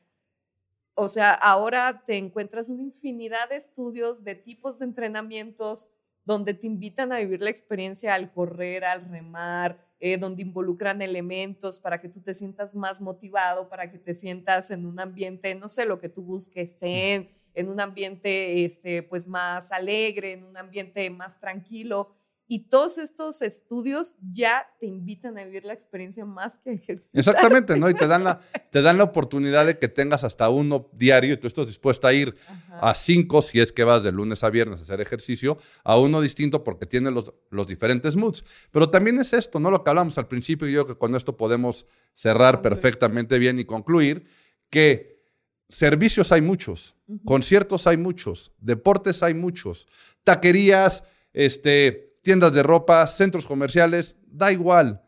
O 0.95 1.09
sea, 1.09 1.33
ahora 1.33 2.03
te 2.07 2.19
encuentras 2.19 2.69
una 2.69 2.83
infinidad 2.83 3.49
de 3.49 3.57
estudios, 3.57 4.25
de 4.25 4.35
tipos 4.35 4.79
de 4.79 4.85
entrenamientos, 4.85 5.91
donde 6.25 6.55
te 6.55 6.67
invitan 6.67 7.13
a 7.13 7.19
vivir 7.19 7.41
la 7.41 7.51
experiencia 7.51 8.15
al 8.15 8.33
correr, 8.33 8.85
al 8.85 9.09
remar, 9.09 9.79
eh, 9.99 10.19
donde 10.19 10.43
involucran 10.43 11.01
elementos 11.03 11.79
para 11.79 12.01
que 12.01 12.09
tú 12.09 12.21
te 12.21 12.35
sientas 12.35 12.75
más 12.75 13.01
motivado, 13.01 13.69
para 13.69 13.91
que 13.91 13.99
te 13.99 14.15
sientas 14.15 14.71
en 14.71 14.87
un 14.87 15.01
ambiente, 15.01 15.55
no 15.55 15.69
sé, 15.69 15.87
lo 15.87 15.99
que 15.99 16.09
tú 16.09 16.23
busques, 16.23 16.83
en, 16.83 17.31
en 17.55 17.69
un 17.69 17.81
ambiente 17.81 18.65
este, 18.65 19.03
pues 19.03 19.27
más 19.27 19.73
alegre, 19.73 20.33
en 20.33 20.45
un 20.45 20.57
ambiente 20.57 21.09
más 21.11 21.41
tranquilo. 21.41 22.15
Y 22.49 22.69
todos 22.69 22.99
estos 22.99 23.41
estudios 23.41 24.19
ya 24.33 24.67
te 24.79 24.87
invitan 24.87 25.39
a 25.39 25.45
vivir 25.45 25.65
la 25.65 25.73
experiencia 25.73 26.25
más 26.25 26.59
que 26.59 26.73
ejercicio. 26.73 27.19
Exactamente, 27.19 27.77
¿no? 27.77 27.89
Y 27.89 27.95
te 27.95 28.07
dan, 28.07 28.25
la, 28.25 28.41
te 28.71 28.83
dan 28.83 28.99
la 28.99 29.05
oportunidad 29.05 29.65
de 29.65 29.79
que 29.79 29.89
tengas 29.89 30.25
hasta 30.25 30.51
uno 30.51 30.91
diario 30.93 31.35
y 31.35 31.37
tú 31.39 31.47
estás 31.47 31.67
dispuesta 31.67 32.09
a 32.09 32.13
ir 32.13 32.37
a 32.81 32.95
cinco, 32.95 33.41
si 33.43 33.61
es 33.61 33.73
que 33.73 33.85
vas 33.85 34.03
de 34.03 34.13
lunes 34.13 34.45
a 34.45 34.51
viernes 34.51 34.81
a 34.81 34.83
hacer 34.83 35.01
ejercicio, 35.01 35.57
a 35.85 35.99
uno 35.99 36.21
distinto 36.21 36.63
porque 36.63 36.85
tiene 36.85 37.11
los, 37.11 37.33
los 37.51 37.67
diferentes 37.67 38.17
moods. 38.17 38.45
Pero 38.71 38.91
también 38.91 39.19
es 39.19 39.33
esto, 39.33 39.59
¿no? 39.59 39.71
Lo 39.71 39.83
que 39.83 39.91
hablamos 39.91 40.19
al 40.19 40.29
principio 40.29 40.69
y 40.69 40.73
yo 40.73 40.85
creo 40.85 40.97
que 40.97 41.01
con 41.01 41.15
esto 41.15 41.37
podemos 41.37 41.87
cerrar 42.15 42.61
perfectamente 42.61 43.39
bien 43.39 43.59
y 43.59 43.65
concluir 43.65 44.27
que 44.69 45.23
servicios 45.69 46.33
hay 46.33 46.43
muchos, 46.43 46.95
conciertos 47.25 47.87
hay 47.87 47.97
muchos, 47.97 48.53
deportes 48.59 49.23
hay 49.23 49.33
muchos, 49.33 49.89
taquerías, 50.23 51.03
este 51.33 52.12
tiendas 52.23 52.53
de 52.53 52.63
ropa, 52.63 53.07
centros 53.07 53.47
comerciales, 53.47 54.17
da 54.27 54.53
igual. 54.53 55.03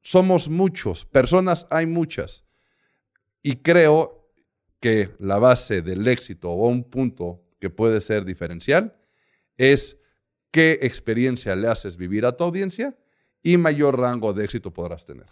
Somos 0.00 0.48
muchos, 0.48 1.04
personas 1.04 1.66
hay 1.70 1.86
muchas. 1.86 2.44
Y 3.42 3.56
creo 3.56 4.32
que 4.80 5.10
la 5.18 5.38
base 5.38 5.82
del 5.82 6.06
éxito 6.08 6.50
o 6.50 6.68
un 6.68 6.84
punto 6.84 7.42
que 7.58 7.68
puede 7.68 8.00
ser 8.00 8.24
diferencial 8.24 8.96
es 9.58 9.98
qué 10.50 10.78
experiencia 10.82 11.54
le 11.54 11.68
haces 11.68 11.96
vivir 11.96 12.24
a 12.24 12.36
tu 12.36 12.44
audiencia 12.44 12.96
y 13.42 13.56
mayor 13.58 13.98
rango 13.98 14.32
de 14.32 14.44
éxito 14.44 14.72
podrás 14.72 15.04
tener. 15.04 15.26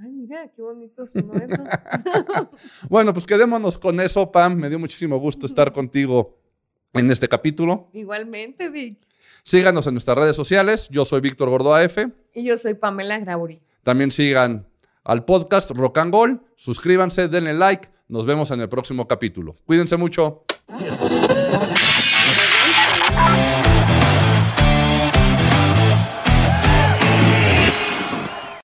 Ay, 0.00 0.10
mira, 0.10 0.50
qué 0.54 0.62
bonito 0.62 1.06
sonó 1.06 1.34
eso. 1.34 1.62
bueno, 2.88 3.12
pues 3.12 3.24
quedémonos 3.24 3.78
con 3.78 4.00
eso, 4.00 4.32
Pam. 4.32 4.56
Me 4.56 4.68
dio 4.68 4.78
muchísimo 4.78 5.18
gusto 5.18 5.46
estar 5.46 5.72
contigo 5.72 6.40
en 6.92 7.10
este 7.10 7.28
capítulo. 7.28 7.90
Igualmente, 7.92 8.68
Vic. 8.68 8.98
Síganos 9.42 9.86
en 9.86 9.94
nuestras 9.94 10.16
redes 10.16 10.36
sociales. 10.36 10.88
Yo 10.90 11.04
soy 11.04 11.20
Víctor 11.20 11.50
Gordoa 11.50 11.82
F. 11.84 12.08
Y 12.34 12.44
yo 12.44 12.56
soy 12.56 12.74
Pamela 12.74 13.18
Grauri. 13.18 13.60
También 13.82 14.10
sigan 14.10 14.66
al 15.04 15.24
podcast 15.24 15.70
Rock 15.72 15.98
and 15.98 16.12
Gold. 16.12 16.40
Suscríbanse, 16.56 17.28
denle 17.28 17.54
like. 17.54 17.88
Nos 18.08 18.26
vemos 18.26 18.50
en 18.50 18.60
el 18.60 18.68
próximo 18.68 19.08
capítulo. 19.08 19.56
Cuídense 19.64 19.96
mucho. 19.96 20.44